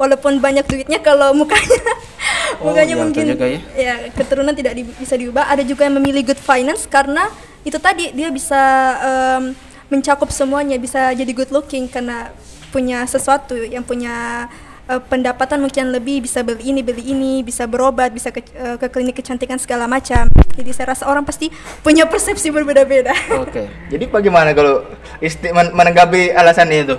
Walaupun 0.00 0.40
banyak 0.40 0.66
duitnya 0.66 0.98
kalau 0.98 1.30
mukanya 1.36 1.82
Oh, 2.62 2.70
mukanya 2.70 2.94
betul 2.96 3.04
mungkin 3.06 3.24
juga 3.34 3.46
ya. 3.74 3.94
keturunan 4.14 4.54
tidak 4.54 4.72
di- 4.78 4.94
bisa 4.98 5.14
diubah. 5.18 5.50
Ada 5.50 5.62
juga 5.66 5.86
yang 5.86 5.98
memilih 5.98 6.32
good 6.32 6.40
finance 6.40 6.86
karena 6.86 7.26
itu 7.62 7.78
tadi 7.78 8.10
dia 8.14 8.28
bisa 8.30 8.58
em, 9.02 9.42
mencakup 9.88 10.30
semuanya, 10.30 10.78
bisa 10.78 11.10
jadi 11.12 11.28
good 11.34 11.50
looking 11.50 11.86
karena 11.90 12.30
punya 12.72 13.04
sesuatu 13.04 13.54
yang 13.58 13.84
punya 13.84 14.48
eh, 14.86 15.00
pendapatan 15.02 15.60
mungkin 15.60 15.90
lebih 15.90 16.24
bisa 16.24 16.42
beli 16.42 16.70
ini 16.70 16.80
beli 16.80 17.12
ini 17.12 17.32
bisa 17.40 17.66
berobat 17.66 18.10
bisa 18.10 18.30
ke, 18.30 18.42
eh, 18.52 18.76
ke 18.78 18.86
klinik 18.88 19.14
kecantikan 19.14 19.58
segala 19.58 19.86
macam 19.86 20.26
jadi 20.52 20.70
saya 20.70 20.86
rasa 20.96 21.06
orang 21.06 21.22
pasti 21.22 21.48
punya 21.80 22.04
persepsi 22.04 22.52
berbeda-beda 22.52 23.14
Oke. 23.40 23.68
Jadi 23.88 24.04
bagaimana 24.08 24.52
kalau 24.52 24.84
Isti 25.18 25.48
men- 25.50 25.72
menanggapi 25.72 26.32
alasan 26.32 26.68
itu? 26.68 26.96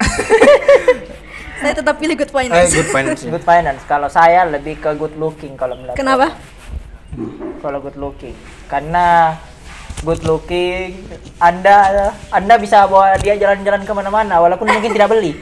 saya 1.64 1.72
tetap 1.72 1.96
pilih 1.96 2.18
good 2.18 2.28
Eh, 2.28 2.36
finance 2.44 2.70
good 2.74 2.90
finance. 2.92 3.20
Good 3.34 3.46
finance. 3.46 3.80
Kalau 3.88 4.08
saya 4.10 4.44
lebih 4.44 4.76
ke 4.78 4.92
good 4.98 5.16
looking 5.16 5.56
kalau 5.56 5.78
menurut 5.78 5.96
kenapa 5.96 6.36
kalau 7.62 7.78
good 7.80 7.96
looking 7.96 8.34
karena 8.66 9.38
good 10.02 10.20
looking 10.26 10.98
anda 11.38 12.10
anda 12.28 12.54
bisa 12.58 12.84
bawa 12.84 13.16
dia 13.22 13.38
jalan-jalan 13.38 13.86
ke 13.86 13.92
mana-mana 13.94 14.42
walaupun 14.42 14.66
mungkin 14.68 14.92
tidak 14.92 15.08
beli 15.14 15.38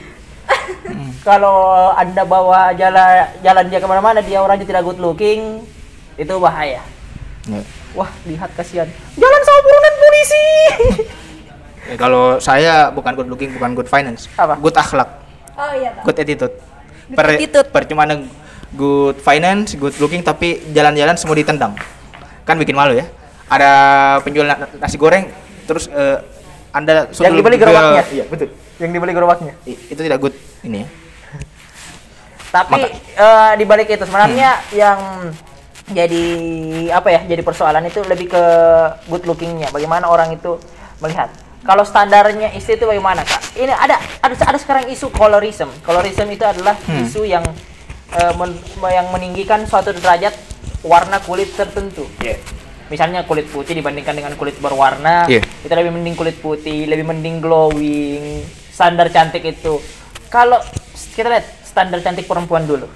kalau 1.28 1.90
anda 1.94 2.22
bawa 2.22 2.74
jalan 2.74 3.28
jalan 3.40 3.64
dia 3.68 3.78
ke 3.78 3.86
mana-mana 3.86 4.20
dia 4.20 4.42
orangnya 4.42 4.66
tidak 4.66 4.82
good 4.84 4.98
looking 4.98 5.62
itu 6.16 6.34
bahaya 6.38 6.82
Ya. 7.42 7.58
wah 7.98 8.06
lihat 8.22 8.54
kasihan 8.54 8.86
jalan 9.18 9.40
sama 9.42 9.60
buronan 9.66 9.94
polisi 9.98 10.44
Eh, 11.90 11.98
kalau 12.02 12.38
saya 12.38 12.94
bukan 12.94 13.18
good 13.18 13.26
looking, 13.26 13.50
bukan 13.58 13.74
good 13.74 13.90
finance. 13.90 14.30
Apa? 14.38 14.54
Good 14.54 14.78
akhlak, 14.78 15.10
oh 15.58 15.72
iya 15.74 15.90
Pak. 15.90 16.02
good 16.06 16.18
attitude. 16.22 16.54
Good 17.10 17.18
attitude. 17.18 17.68
Percuma 17.74 18.06
good 18.78 19.18
finance, 19.18 19.74
good 19.74 19.90
looking 19.98 20.22
tapi 20.22 20.62
jalan-jalan 20.70 21.18
semua 21.18 21.34
ditendang. 21.34 21.74
Kan 22.46 22.62
bikin 22.62 22.78
malu 22.78 22.94
ya. 22.94 23.10
Ada 23.50 23.70
penjual 24.22 24.46
na- 24.46 24.70
nasi 24.78 24.94
goreng 24.94 25.28
terus 25.66 25.90
eh, 25.90 26.22
Anda 26.70 27.10
Yang 27.10 27.34
dibeli 27.42 27.58
gerobaknya. 27.58 28.04
Iya, 28.14 28.24
betul. 28.30 28.48
Yang 28.82 28.90
dibeli 28.90 29.14
gerobaknya 29.14 29.54
I- 29.62 29.78
itu 29.88 30.00
tidak 30.00 30.18
good 30.18 30.34
ini 30.62 30.82
ya. 30.82 30.88
Tapi 32.52 32.76
Maka- 32.76 32.92
eh, 33.16 33.52
di 33.56 33.64
balik 33.64 33.88
itu 33.88 34.04
sebenarnya 34.04 34.60
yang 34.76 34.98
jadi 35.88 36.24
apa 36.92 37.08
ya? 37.08 37.20
Jadi 37.24 37.40
persoalan 37.40 37.88
itu 37.88 38.04
lebih 38.04 38.28
ke 38.28 38.44
good 39.08 39.24
lookingnya. 39.24 39.72
Bagaimana 39.72 40.04
orang 40.06 40.36
itu 40.36 40.60
melihat. 41.00 41.32
Kalau 41.62 41.86
standarnya 41.86 42.52
istri 42.52 42.74
itu 42.74 42.84
bagaimana 42.84 43.22
kak? 43.22 43.54
Ini 43.54 43.70
ada 43.70 43.96
ada 44.20 44.34
ada 44.36 44.58
sekarang 44.58 44.90
isu 44.90 45.08
colorism. 45.08 45.70
Colorism 45.80 46.28
itu 46.28 46.44
adalah 46.44 46.76
isu 46.90 47.24
yang 47.24 47.46
eh, 48.12 48.32
men- 48.36 48.60
yang 48.84 49.08
meninggikan 49.08 49.64
suatu 49.64 49.96
derajat 49.96 50.36
warna 50.84 51.22
kulit 51.24 51.56
tertentu. 51.56 52.04
Iya. 52.20 52.36
Misalnya 52.92 53.24
kulit 53.24 53.48
putih 53.48 53.72
dibandingkan 53.72 54.12
dengan 54.12 54.36
kulit 54.36 54.60
berwarna, 54.60 55.24
Iya. 55.24 55.40
itu 55.40 55.72
lebih 55.72 55.96
mending 55.96 56.12
kulit 56.12 56.36
putih, 56.36 56.84
lebih 56.84 57.08
mending 57.08 57.40
glowing, 57.40 58.44
standar 58.72 59.12
cantik 59.12 59.44
itu. 59.44 59.78
Kalau 60.32 60.58
kita 61.12 61.28
lihat 61.28 61.46
standar 61.62 62.00
cantik 62.00 62.24
perempuan 62.24 62.64
dulu. 62.64 62.88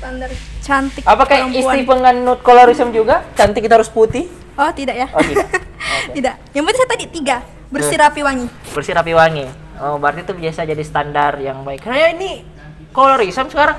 standar 0.00 0.32
cantik 0.64 1.04
Apakah 1.04 1.44
perempuan. 1.44 1.60
istri 1.60 1.80
penganut 1.84 2.40
colorism 2.40 2.88
juga? 2.88 3.20
Cantik 3.36 3.68
kita 3.68 3.76
harus 3.76 3.92
putih? 3.92 4.32
oh 4.60 4.70
tidak 4.76 4.96
ya 4.96 5.08
Oh 5.12 5.22
tidak. 5.24 5.48
tidak 6.16 6.34
yang 6.56 6.64
penting 6.64 6.80
saya 6.80 6.90
tadi 6.92 7.04
tiga 7.08 7.36
bersih 7.70 7.96
rapi 8.00 8.20
wangi 8.24 8.46
Bersih 8.72 8.94
rapi 8.96 9.12
wangi. 9.14 9.46
Oh 9.80 9.96
berarti 9.96 10.24
itu 10.24 10.32
biasa 10.36 10.68
jadi 10.68 10.84
standar 10.84 11.36
yang 11.40 11.64
baik. 11.64 11.84
Karena 11.84 12.12
ini 12.16 12.44
colorism 12.92 13.48
sekarang 13.48 13.76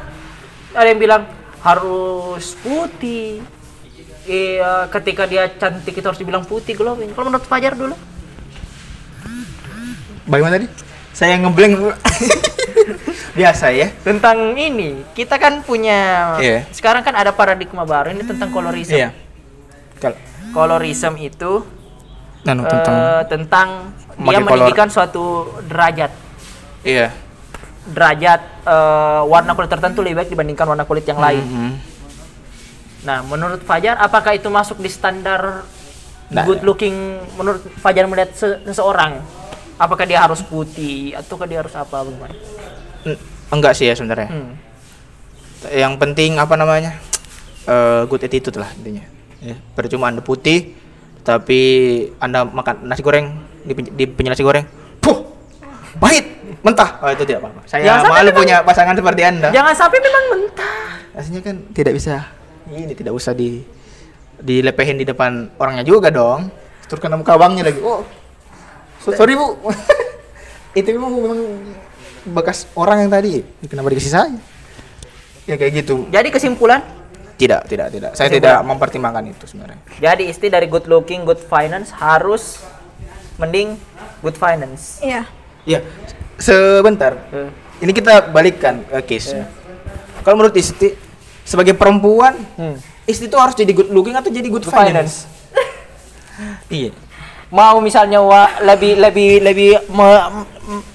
ada 0.74 0.88
yang 0.88 1.02
bilang 1.02 1.24
harus 1.62 2.58
putih. 2.62 3.42
Iya, 4.22 4.86
ketika 4.94 5.26
dia 5.26 5.50
cantik 5.50 5.98
itu 5.98 6.06
harus 6.06 6.22
dibilang 6.22 6.46
putih 6.46 6.78
glowing. 6.78 7.10
Kalau 7.18 7.34
menurut 7.34 7.46
Fajar 7.46 7.74
dulu? 7.74 7.98
Bagaimana 10.26 10.58
tadi? 10.58 10.68
Saya 11.12 11.38
ngeblank. 11.42 11.74
Biasa 13.32 13.72
ya. 13.72 13.88
tentang 14.04 14.60
ini 14.60 15.08
kita 15.16 15.40
kan 15.40 15.64
punya 15.64 16.36
Iya. 16.36 16.68
sekarang 16.76 17.00
kan 17.00 17.16
ada 17.16 17.32
paradigma 17.32 17.88
baru 17.88 18.12
ini 18.12 18.28
tentang 18.28 18.52
colorism. 18.52 18.92
Iya. 18.92 19.10
Kalau 20.04 20.18
Colorism 20.52 21.16
itu 21.16 21.64
Nanu 22.44 22.68
eh, 22.68 22.68
tentang 22.68 22.98
tentang 23.32 23.68
dia 24.20 24.44
meninggikan 24.44 24.92
suatu 24.92 25.48
derajat 25.64 26.12
iya. 26.84 27.16
derajat 27.88 28.42
eh, 28.68 29.22
warna 29.32 29.56
kulit 29.56 29.72
tertentu 29.72 30.04
lebih 30.04 30.20
baik 30.20 30.30
dibandingkan 30.36 30.68
warna 30.68 30.84
kulit 30.84 31.08
yang 31.08 31.22
lain. 31.24 31.40
Mhm. 31.40 31.72
Nah, 33.08 33.24
menurut 33.26 33.64
Fajar 33.64 33.96
apakah 33.96 34.36
itu 34.36 34.52
masuk 34.52 34.78
di 34.78 34.92
standar 34.92 35.64
Nggak. 36.28 36.46
good 36.46 36.62
looking 36.68 36.96
menurut 37.40 37.64
Fajar 37.80 38.06
melihat 38.12 38.36
se- 38.36 38.60
seseorang? 38.68 39.24
Apakah 39.82 40.06
dia 40.06 40.22
harus 40.22 40.46
putih 40.46 41.18
ataukah 41.18 41.50
dia 41.50 41.66
harus 41.66 41.74
apa 41.74 42.06
bagaimana? 42.06 42.38
Enggak 43.50 43.74
sih 43.74 43.90
ya 43.90 43.98
sebenarnya. 43.98 44.30
Hmm. 44.30 44.54
Yang 45.74 45.94
penting 45.98 46.38
apa 46.38 46.54
namanya? 46.54 47.02
Eh, 47.66 48.06
good 48.06 48.22
attitude 48.22 48.62
lah 48.62 48.70
intinya. 48.78 49.02
Ya, 49.42 49.58
percuma 49.74 50.14
Anda 50.14 50.22
putih 50.22 50.78
tapi 51.26 51.60
Anda 52.22 52.46
makan 52.46 52.86
nasi 52.86 53.02
goreng 53.02 53.42
di, 53.66 54.06
di 54.06 54.24
nasi 54.30 54.46
goreng. 54.46 54.70
Puh. 55.02 55.18
Pahit, 55.98 56.30
mentah. 56.62 57.02
Oh, 57.02 57.10
itu 57.10 57.26
tidak 57.26 57.42
apa-apa. 57.42 57.66
Saya 57.66 57.82
Jangan 57.82 58.06
malu 58.06 58.30
memang- 58.30 58.38
punya 58.38 58.56
pasangan 58.62 58.94
seperti 58.94 59.22
Anda. 59.26 59.50
Jangan 59.50 59.74
sampai 59.74 59.98
memang 59.98 60.24
mentah. 60.30 60.78
Aslinya 61.18 61.42
kan 61.42 61.56
tidak 61.74 61.98
bisa 61.98 62.30
ini 62.70 62.94
tidak 62.94 63.18
usah 63.18 63.34
di 63.34 63.66
dilepehin 64.38 65.02
di 65.02 65.10
depan 65.10 65.58
orangnya 65.58 65.82
juga 65.82 66.14
dong. 66.14 66.54
Terus 66.86 67.02
kena 67.02 67.18
muka 67.18 67.34
abangnya 67.34 67.66
lagi. 67.66 67.82
Oh. 67.82 68.06
So- 69.02 69.14
sorry, 69.14 69.34
Bu. 69.34 69.58
itu 70.80 70.88
memang 70.90 71.12
memang 71.12 71.40
bekas 72.32 72.70
orang 72.74 73.02
yang 73.02 73.12
tadi. 73.12 73.42
Kenapa 73.64 73.90
dikasih 73.90 74.12
saya? 74.12 74.32
Ya 75.44 75.56
kayak 75.56 75.74
gitu. 75.76 76.06
Jadi 76.08 76.30
kesimpulan, 76.30 76.86
Tidak, 77.34 77.66
tidak, 77.66 77.90
tidak. 77.90 78.12
Saya 78.14 78.30
Kesimpulan. 78.30 78.54
tidak 78.54 78.60
mempertimbangkan 78.64 79.24
itu 79.28 79.46
sebenarnya. 79.48 79.82
jadi 79.98 80.24
istri 80.24 80.48
dari 80.48 80.66
good 80.66 80.86
looking, 80.86 81.26
good 81.26 81.42
finance 81.42 81.90
harus 81.92 82.62
mending 83.36 83.74
good 84.20 84.36
finance. 84.36 85.02
iya 85.02 85.26
Ya, 85.62 85.82
sebentar. 86.38 87.18
Eh, 87.30 87.50
Ini 87.80 87.92
kita 87.92 88.30
balikkan 88.30 88.82
ke 88.84 89.02
case. 89.08 89.34
Kalau 90.22 90.38
menurut 90.38 90.54
Isti 90.54 90.94
sebagai 91.42 91.74
perempuan, 91.74 92.38
Hmm. 92.54 92.78
Isti 93.04 93.26
itu 93.26 93.34
harus 93.36 93.54
jadi 93.54 93.70
good 93.72 93.90
looking 93.90 94.14
atau 94.14 94.30
jadi 94.30 94.46
good, 94.46 94.62
Good 94.62 94.70
finance? 94.72 95.26
iya. 96.68 96.94
Mau 97.52 97.78
misalnya 97.78 98.18
wa, 98.18 98.48
lebih 98.62 98.96
lebih 98.96 99.30
lebih 99.40 99.70
me- 99.88 100.48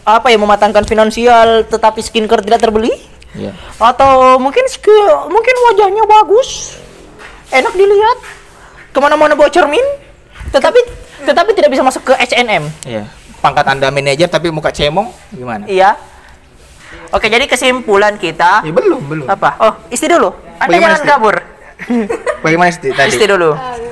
apa 0.03 0.27
ya 0.27 0.37
mematangkan 0.37 0.83
finansial 0.83 1.63
tetapi 1.65 2.01
skincare 2.01 2.41
tidak 2.41 2.61
terbeli? 2.61 2.93
Iya. 3.37 3.53
atau 3.77 4.41
mungkin 4.41 4.65
mungkin 5.29 5.55
wajahnya 5.63 6.09
bagus 6.09 6.81
enak 7.47 7.69
dilihat 7.71 8.19
ke 8.89 8.97
mana-mana 8.97 9.37
bawa 9.37 9.53
cermin 9.53 9.85
tetapi 10.49 10.81
tetapi 11.21 11.53
tidak 11.53 11.69
bisa 11.69 11.85
masuk 11.85 12.01
ke 12.03 12.17
H&M 12.17 12.65
Iya. 12.83 13.05
Pangkat 13.39 13.69
Anda 13.69 13.93
manajer 13.93 14.25
tapi 14.27 14.49
muka 14.49 14.73
cemong 14.73 15.13
gimana? 15.31 15.69
iya 15.69 16.01
oke 17.13 17.29
jadi 17.29 17.45
kesimpulan 17.45 18.17
kita 18.17 18.65
Ya, 18.65 18.73
belum, 18.73 19.05
belum. 19.05 19.27
apa 19.29 19.53
oh 19.61 19.73
istri 19.89 20.09
dulu 20.09 20.33
anda 20.57 20.73
Bagaimana 20.73 20.81
jangan 20.89 20.97
istri? 20.97 21.13
kabur 21.13 21.37
Bagaimana 22.41 22.69
Isti 22.73 22.89
tadi? 22.91 23.09
istri 23.13 23.27
dulu 23.29 23.53
Aduh. 23.53 23.86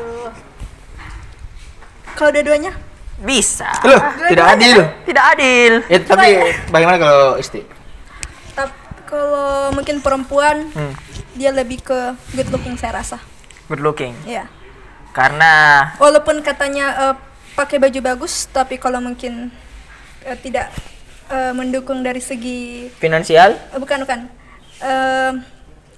Kalau 2.15 2.31
dua-duanya? 2.31 2.73
Bisa. 3.17 3.71
Loh, 3.83 4.01
tidak 4.27 4.47
adil. 4.53 4.79
tidak 5.05 5.25
adil. 5.33 5.73
Ya, 5.87 5.99
tapi 6.01 6.29
bagaimana 6.69 6.97
kalau? 6.97 7.39
Tap- 8.53 8.79
kalau 9.05 9.71
mungkin 9.71 10.01
perempuan 10.01 10.67
Hmm. 10.71 10.95
dia 11.33 11.51
lebih 11.51 11.79
ke 11.81 11.99
good 12.33 12.51
looking 12.51 12.75
saya 12.75 12.99
rasa. 12.99 13.19
Good 13.67 13.81
looking? 13.81 14.15
Ya 14.25 14.47
karena 15.15 15.53
walaupun 15.97 16.43
katanya 16.43 16.87
eh, 17.01 17.15
pakai 17.55 17.79
baju 17.79 18.01
bagus 18.05 18.51
tapi 18.51 18.77
kalau 18.77 18.99
mungkin 18.99 19.55
eh, 20.21 20.35
tidak 20.37 20.75
eh, 21.31 21.55
mendukung 21.55 22.03
dari 22.03 22.19
segi 22.19 22.91
finansial? 22.93 23.55
Eh, 23.71 23.79
bukan 23.79 24.03
bukan. 24.03 24.27
Eh, 24.83 25.33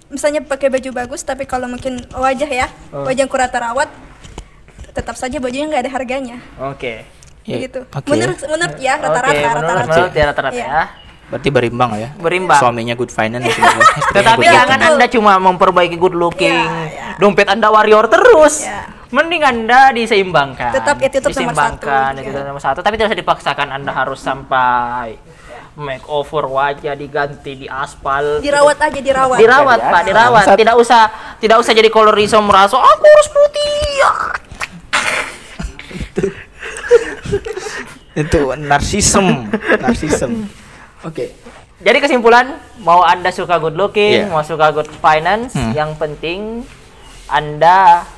misalnya 0.06 0.44
pakai 0.44 0.68
baju 0.68 0.90
bagus 0.94 1.24
tapi 1.24 1.42
kalau 1.42 1.64
mungkin 1.66 2.04
wajah 2.12 2.46
ya 2.46 2.68
Oh. 2.92 3.02
wajah 3.02 3.24
kurang 3.24 3.48
terawat 3.48 3.88
tetap 4.96 5.14
saja 5.14 5.36
bajunya 5.36 5.68
nggak 5.68 5.82
ada 5.84 5.92
harganya 5.92 6.40
oke 6.56 7.16
Ya, 7.46 7.62
gitu. 7.62 7.86
oke. 7.86 8.10
Menurut 8.10 8.42
menurut 8.42 8.74
ya 8.82 8.98
rata-rata 8.98 9.30
Oke, 9.30 9.38
menurut, 9.38 9.54
rata-rata. 9.62 9.86
menurut 9.86 10.12
ya 10.12 10.24
rata-rata 10.26 10.58
Iya. 10.58 10.66
ya. 10.66 10.82
Berarti 11.26 11.48
berimbang 11.50 11.88
lah 11.94 12.00
ya. 12.02 12.10
Berimbang. 12.18 12.58
Suaminya 12.58 12.94
good 12.98 13.14
finance. 13.14 13.46
Tetapi 14.18 14.42
good 14.42 14.50
jangan 14.50 14.78
looking. 14.78 14.90
Anda 14.90 15.06
cuma 15.06 15.32
memperbaiki 15.38 15.94
good 15.94 16.18
looking. 16.18 16.50
Iya, 16.50 16.90
iya. 16.90 17.06
Dompet 17.22 17.46
Anda 17.46 17.70
warrior 17.70 18.10
terus. 18.10 18.66
Iya. 18.66 18.90
Mending 19.14 19.42
Anda 19.46 19.94
diseimbangkan. 19.94 20.74
Tetap 20.74 20.98
attitude 20.98 21.22
nomor 21.22 21.30
satu, 21.30 21.38
Diseimbangkan, 21.78 22.10
nomor 22.50 22.62
satu. 22.62 22.78
Tapi 22.82 22.94
tidak 22.98 23.14
usah 23.14 23.20
dipaksakan 23.22 23.68
Anda 23.70 23.94
harus 23.94 24.18
sampai 24.18 25.14
makeover 25.78 26.50
wajah 26.50 26.98
diganti 26.98 27.52
di 27.54 27.66
aspal. 27.70 28.42
Dirawat 28.42 28.78
aja 28.82 28.98
dirawat. 28.98 29.38
Dirawat. 29.38 29.78
Pak, 29.78 30.02
dirawat. 30.02 30.44
Tidak 30.50 30.74
usah 30.74 31.02
tidak 31.38 31.62
usah 31.62 31.70
jadi 31.70 31.94
colorism 31.94 32.42
merasa 32.42 32.74
aku 32.74 33.04
harus 33.06 33.28
putih. 33.30 34.02
Ya. 36.16 36.30
itu 38.16 38.40
narsisem, 38.56 39.50
narsisem. 39.76 40.48
Oke. 41.04 41.36
Jadi 41.76 41.98
kesimpulan, 42.00 42.56
mau 42.80 43.04
Anda 43.04 43.28
suka 43.28 43.60
good 43.60 43.76
looking, 43.76 44.24
Iya. 44.24 44.32
mau 44.32 44.40
suka 44.40 44.72
good 44.72 44.88
finance, 44.96 45.52
Hmm. 45.52 45.76
yang 45.76 45.92
penting 45.94 46.64
Anda 47.28 48.08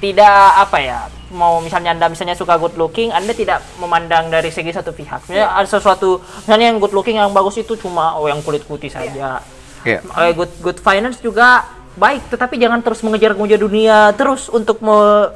tidak 0.00 0.32
apa 0.56 0.78
ya, 0.80 1.00
mau 1.28 1.60
misalnya 1.60 1.92
Anda 1.92 2.08
misalnya 2.08 2.32
suka 2.32 2.56
good 2.56 2.80
looking, 2.80 3.12
Anda 3.12 3.36
tidak 3.36 3.60
memandang 3.76 4.32
dari 4.32 4.48
segi 4.48 4.72
satu 4.72 4.96
pihak. 4.96 5.28
Misalnya 5.28 5.52
ada 5.52 5.68
sesuatu, 5.68 6.24
misalnya 6.40 6.72
yang 6.72 6.80
good 6.80 6.96
looking 6.96 7.20
yang 7.20 7.28
bagus 7.28 7.60
itu 7.60 7.76
cuma 7.76 8.16
oh 8.16 8.24
yang 8.24 8.40
kulit 8.40 8.64
putih 8.64 8.88
saja. 8.88 9.44
Iya. 9.84 10.00
Eh, 10.00 10.32
good 10.32 10.50
good 10.64 10.80
finance 10.80 11.20
juga 11.20 11.68
baik, 11.92 12.32
tetapi 12.32 12.56
jangan 12.56 12.80
terus 12.80 13.04
mengejar-ngejar 13.04 13.58
dunia 13.58 14.14
terus 14.14 14.48
untuk 14.48 14.80
me- 14.80 15.28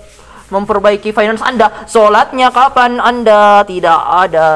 memperbaiki 0.53 1.17
finance 1.17 1.41
Anda. 1.41 1.89
Sholatnya 1.89 2.53
kapan 2.53 3.01
Anda 3.01 3.65
tidak 3.65 3.97
ada. 3.97 4.51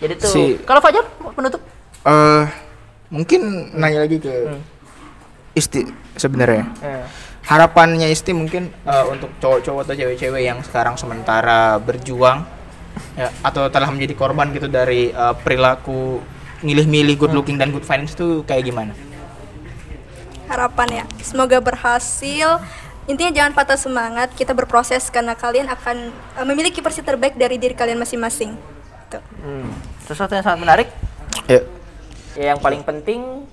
Jadi 0.00 0.12
tuh, 0.16 0.32
Si- 0.32 0.56
kalau 0.64 0.80
Fajar 0.80 1.04
penutup 1.36 1.60
Eh, 2.06 2.44
mungkin 3.10 3.74
nanya 3.74 4.06
lagi 4.06 4.22
ke 4.22 4.30
Isti 5.58 5.82
sebenarnya. 6.14 6.64
Eh. 6.78 7.04
Harapannya 7.46 8.06
Isti 8.10 8.30
mungkin 8.30 8.70
eh, 8.70 9.04
untuk 9.10 9.34
cowok-cowok 9.42 9.82
atau 9.82 9.94
cewek-cewek 9.98 10.42
yang 10.46 10.62
sekarang 10.62 10.94
sementara 10.94 11.82
berjuang 11.82 12.46
ya, 13.18 13.26
atau 13.42 13.66
telah 13.66 13.90
menjadi 13.90 14.14
korban 14.14 14.54
gitu 14.54 14.70
dari 14.70 15.10
eh, 15.10 15.34
perilaku 15.42 16.22
milih-milih 16.62 17.18
good 17.18 17.34
looking 17.34 17.58
dan 17.58 17.74
good 17.74 17.84
finance 17.84 18.14
itu 18.14 18.46
kayak 18.46 18.70
gimana? 18.70 18.94
Harapan 20.46 21.02
ya. 21.02 21.04
Semoga 21.26 21.58
berhasil. 21.58 22.62
Intinya 23.06 23.30
jangan 23.30 23.52
patah 23.54 23.78
semangat, 23.78 24.34
kita 24.34 24.50
berproses 24.50 25.06
karena 25.14 25.38
kalian 25.38 25.70
akan 25.70 26.10
uh, 26.34 26.46
memiliki 26.46 26.82
versi 26.82 27.06
terbaik 27.06 27.38
dari 27.38 27.54
diri 27.54 27.70
kalian 27.70 28.02
masing-masing. 28.02 28.58
Tuh. 29.06 29.22
Hmm. 29.42 29.70
Sesuatu 30.02 30.34
yang 30.34 30.42
sangat 30.42 30.58
menarik. 30.58 30.88
Ya. 31.46 31.62
Ya, 32.36 32.52
yang 32.52 32.60
paling 32.60 32.84
penting 32.84 33.48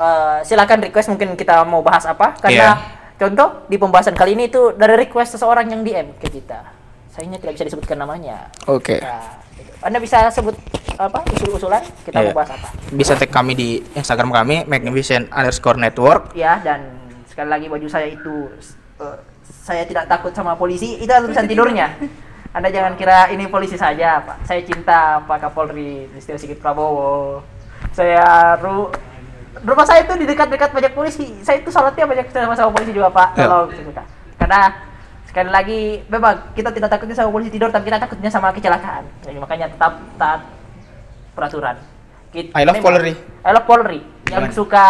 eh, 0.00 0.38
silakan 0.40 0.88
request 0.88 1.12
mungkin 1.12 1.36
kita 1.36 1.60
mau 1.68 1.84
bahas 1.84 2.08
apa 2.08 2.32
karena 2.40 2.80
contoh 3.20 3.68
di 3.68 3.76
pembahasan 3.76 4.16
kali 4.16 4.32
ini 4.32 4.48
itu 4.48 4.72
dari 4.72 5.04
request 5.04 5.36
seseorang 5.36 5.68
yang 5.68 5.84
DM 5.84 6.16
ke 6.16 6.32
kita. 6.32 6.64
Sayangnya 7.12 7.38
tidak 7.38 7.60
bisa 7.60 7.64
disebutkan 7.68 8.00
namanya. 8.00 8.48
Oke. 8.66 8.98
Nah, 8.98 9.38
gitu. 9.54 9.70
Anda 9.84 9.98
bisa 10.00 10.32
sebut 10.32 10.56
apa 10.96 11.26
usul-usulan 11.34 11.82
kita 12.06 12.24
Iya. 12.24 12.30
mau 12.32 12.40
bahas 12.42 12.56
apa? 12.56 12.68
Bisa 12.90 13.18
tag 13.18 13.30
kami 13.30 13.52
di 13.52 13.68
Instagram 13.94 14.32
kami 14.32 14.64
magnificent 14.64 15.28
underscore 15.30 15.76
network. 15.78 16.32
Ya 16.32 16.58
dan 16.64 17.03
sekali 17.34 17.50
lagi 17.50 17.66
baju 17.66 17.86
saya 17.90 18.06
itu 18.06 18.46
eh, 19.02 19.18
saya 19.42 19.82
tidak 19.82 20.06
takut 20.06 20.30
sama 20.30 20.54
polisi 20.54 21.02
itu 21.02 21.10
tulisan 21.10 21.50
tidurnya. 21.50 21.90
Anda 22.54 22.70
jangan 22.70 22.94
kira 22.94 23.26
ini 23.34 23.50
polisi 23.50 23.74
saja, 23.74 24.22
Pak. 24.22 24.46
Saya 24.46 24.62
cinta 24.62 25.18
Pak 25.26 25.42
Kapolri 25.42 26.06
Listio 26.14 26.38
Sigit 26.38 26.62
Prabowo. 26.62 27.42
Saya 27.90 28.54
ru 28.62 28.86
rumah 29.66 29.82
saya 29.82 30.06
itu 30.06 30.14
di 30.14 30.22
dekat-dekat 30.30 30.70
banyak 30.70 30.94
polisi. 30.94 31.42
Saya 31.42 31.58
itu 31.58 31.74
sholatnya 31.74 32.06
banyak 32.06 32.30
sama 32.30 32.54
sama 32.54 32.70
polisi 32.70 32.94
juga, 32.94 33.10
Pak. 33.10 33.34
Ya. 33.34 33.50
Tolong 33.50 33.74
suka. 33.74 34.02
Karena 34.38 34.60
sekali 35.26 35.50
lagi 35.50 35.80
memang 36.06 36.54
kita 36.54 36.70
tidak 36.70 36.94
takutnya 36.94 37.18
sama 37.18 37.34
polisi 37.34 37.50
tidur, 37.50 37.74
tapi 37.74 37.90
kita 37.90 37.98
takutnya 37.98 38.30
sama 38.30 38.54
kecelakaan. 38.54 39.02
Jadi 39.26 39.38
makanya 39.42 39.66
tetap 39.74 39.98
taat 40.14 40.46
peraturan. 41.34 41.74
Kit- 42.30 42.54
I 42.54 42.62
love 42.62 42.78
memang- 42.78 42.86
Polri. 42.86 43.14
I 43.18 43.50
love 43.50 43.66
Polri. 43.66 43.98
Yang 44.30 44.46
Jangan. 44.46 44.50
suka 44.54 44.84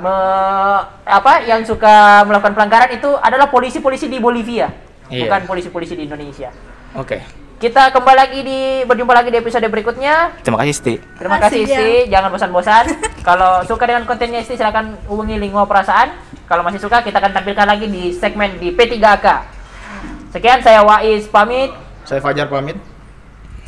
me- 0.00 0.82
apa? 1.04 1.44
Yang 1.44 1.70
suka 1.70 2.24
melakukan 2.24 2.52
pelanggaran 2.52 2.90
itu 2.90 3.10
adalah 3.14 3.46
polisi-polisi 3.46 4.08
di 4.08 4.16
Bolivia, 4.16 4.72
Iya. 5.06 5.28
bukan 5.28 5.40
polisi-polisi 5.46 5.94
di 5.94 6.08
Indonesia. 6.08 6.50
Oke. 6.92 7.20
Kita 7.60 7.92
kembali 7.92 8.16
lagi 8.16 8.40
di 8.40 8.60
berjumpa 8.88 9.12
lagi 9.12 9.28
di 9.28 9.36
episode 9.36 9.68
berikutnya. 9.68 10.32
Terima 10.40 10.56
kasih 10.58 10.72
Isti. 10.72 10.94
Terima 11.20 11.36
kasih 11.36 11.60
ya. 11.60 11.76
Isti, 11.76 11.92
jangan 12.08 12.32
bosan-bosan. 12.32 12.84
Kalau 13.28 13.60
suka 13.68 13.84
dengan 13.84 14.08
kontennya 14.08 14.40
Isti 14.40 14.56
silakan 14.56 14.96
hubungi 15.04 15.36
Lingua 15.36 15.68
Perasaan. 15.68 16.08
Kalau 16.48 16.64
masih 16.64 16.80
suka 16.80 17.04
kita 17.04 17.20
akan 17.20 17.36
tampilkan 17.36 17.68
lagi 17.68 17.84
di 17.84 18.16
segmen 18.16 18.56
di 18.56 18.72
P3AK. 18.72 19.26
Sekian 20.32 20.64
saya 20.64 20.80
Wais 20.80 21.28
pamit. 21.28 21.68
Saya 22.08 22.18
Fajar 22.18 22.48
pamit. 22.48 22.80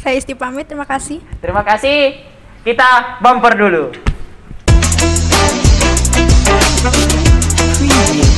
Saya 0.01 0.17
Isti 0.17 0.33
pamit, 0.33 0.67
terima 0.67 0.89
kasih. 0.89 1.21
Terima 1.39 1.61
kasih. 1.61 2.17
Kita 2.65 3.21
bumper 3.21 3.55
dulu. 3.55 4.12
Premium. 6.83 8.32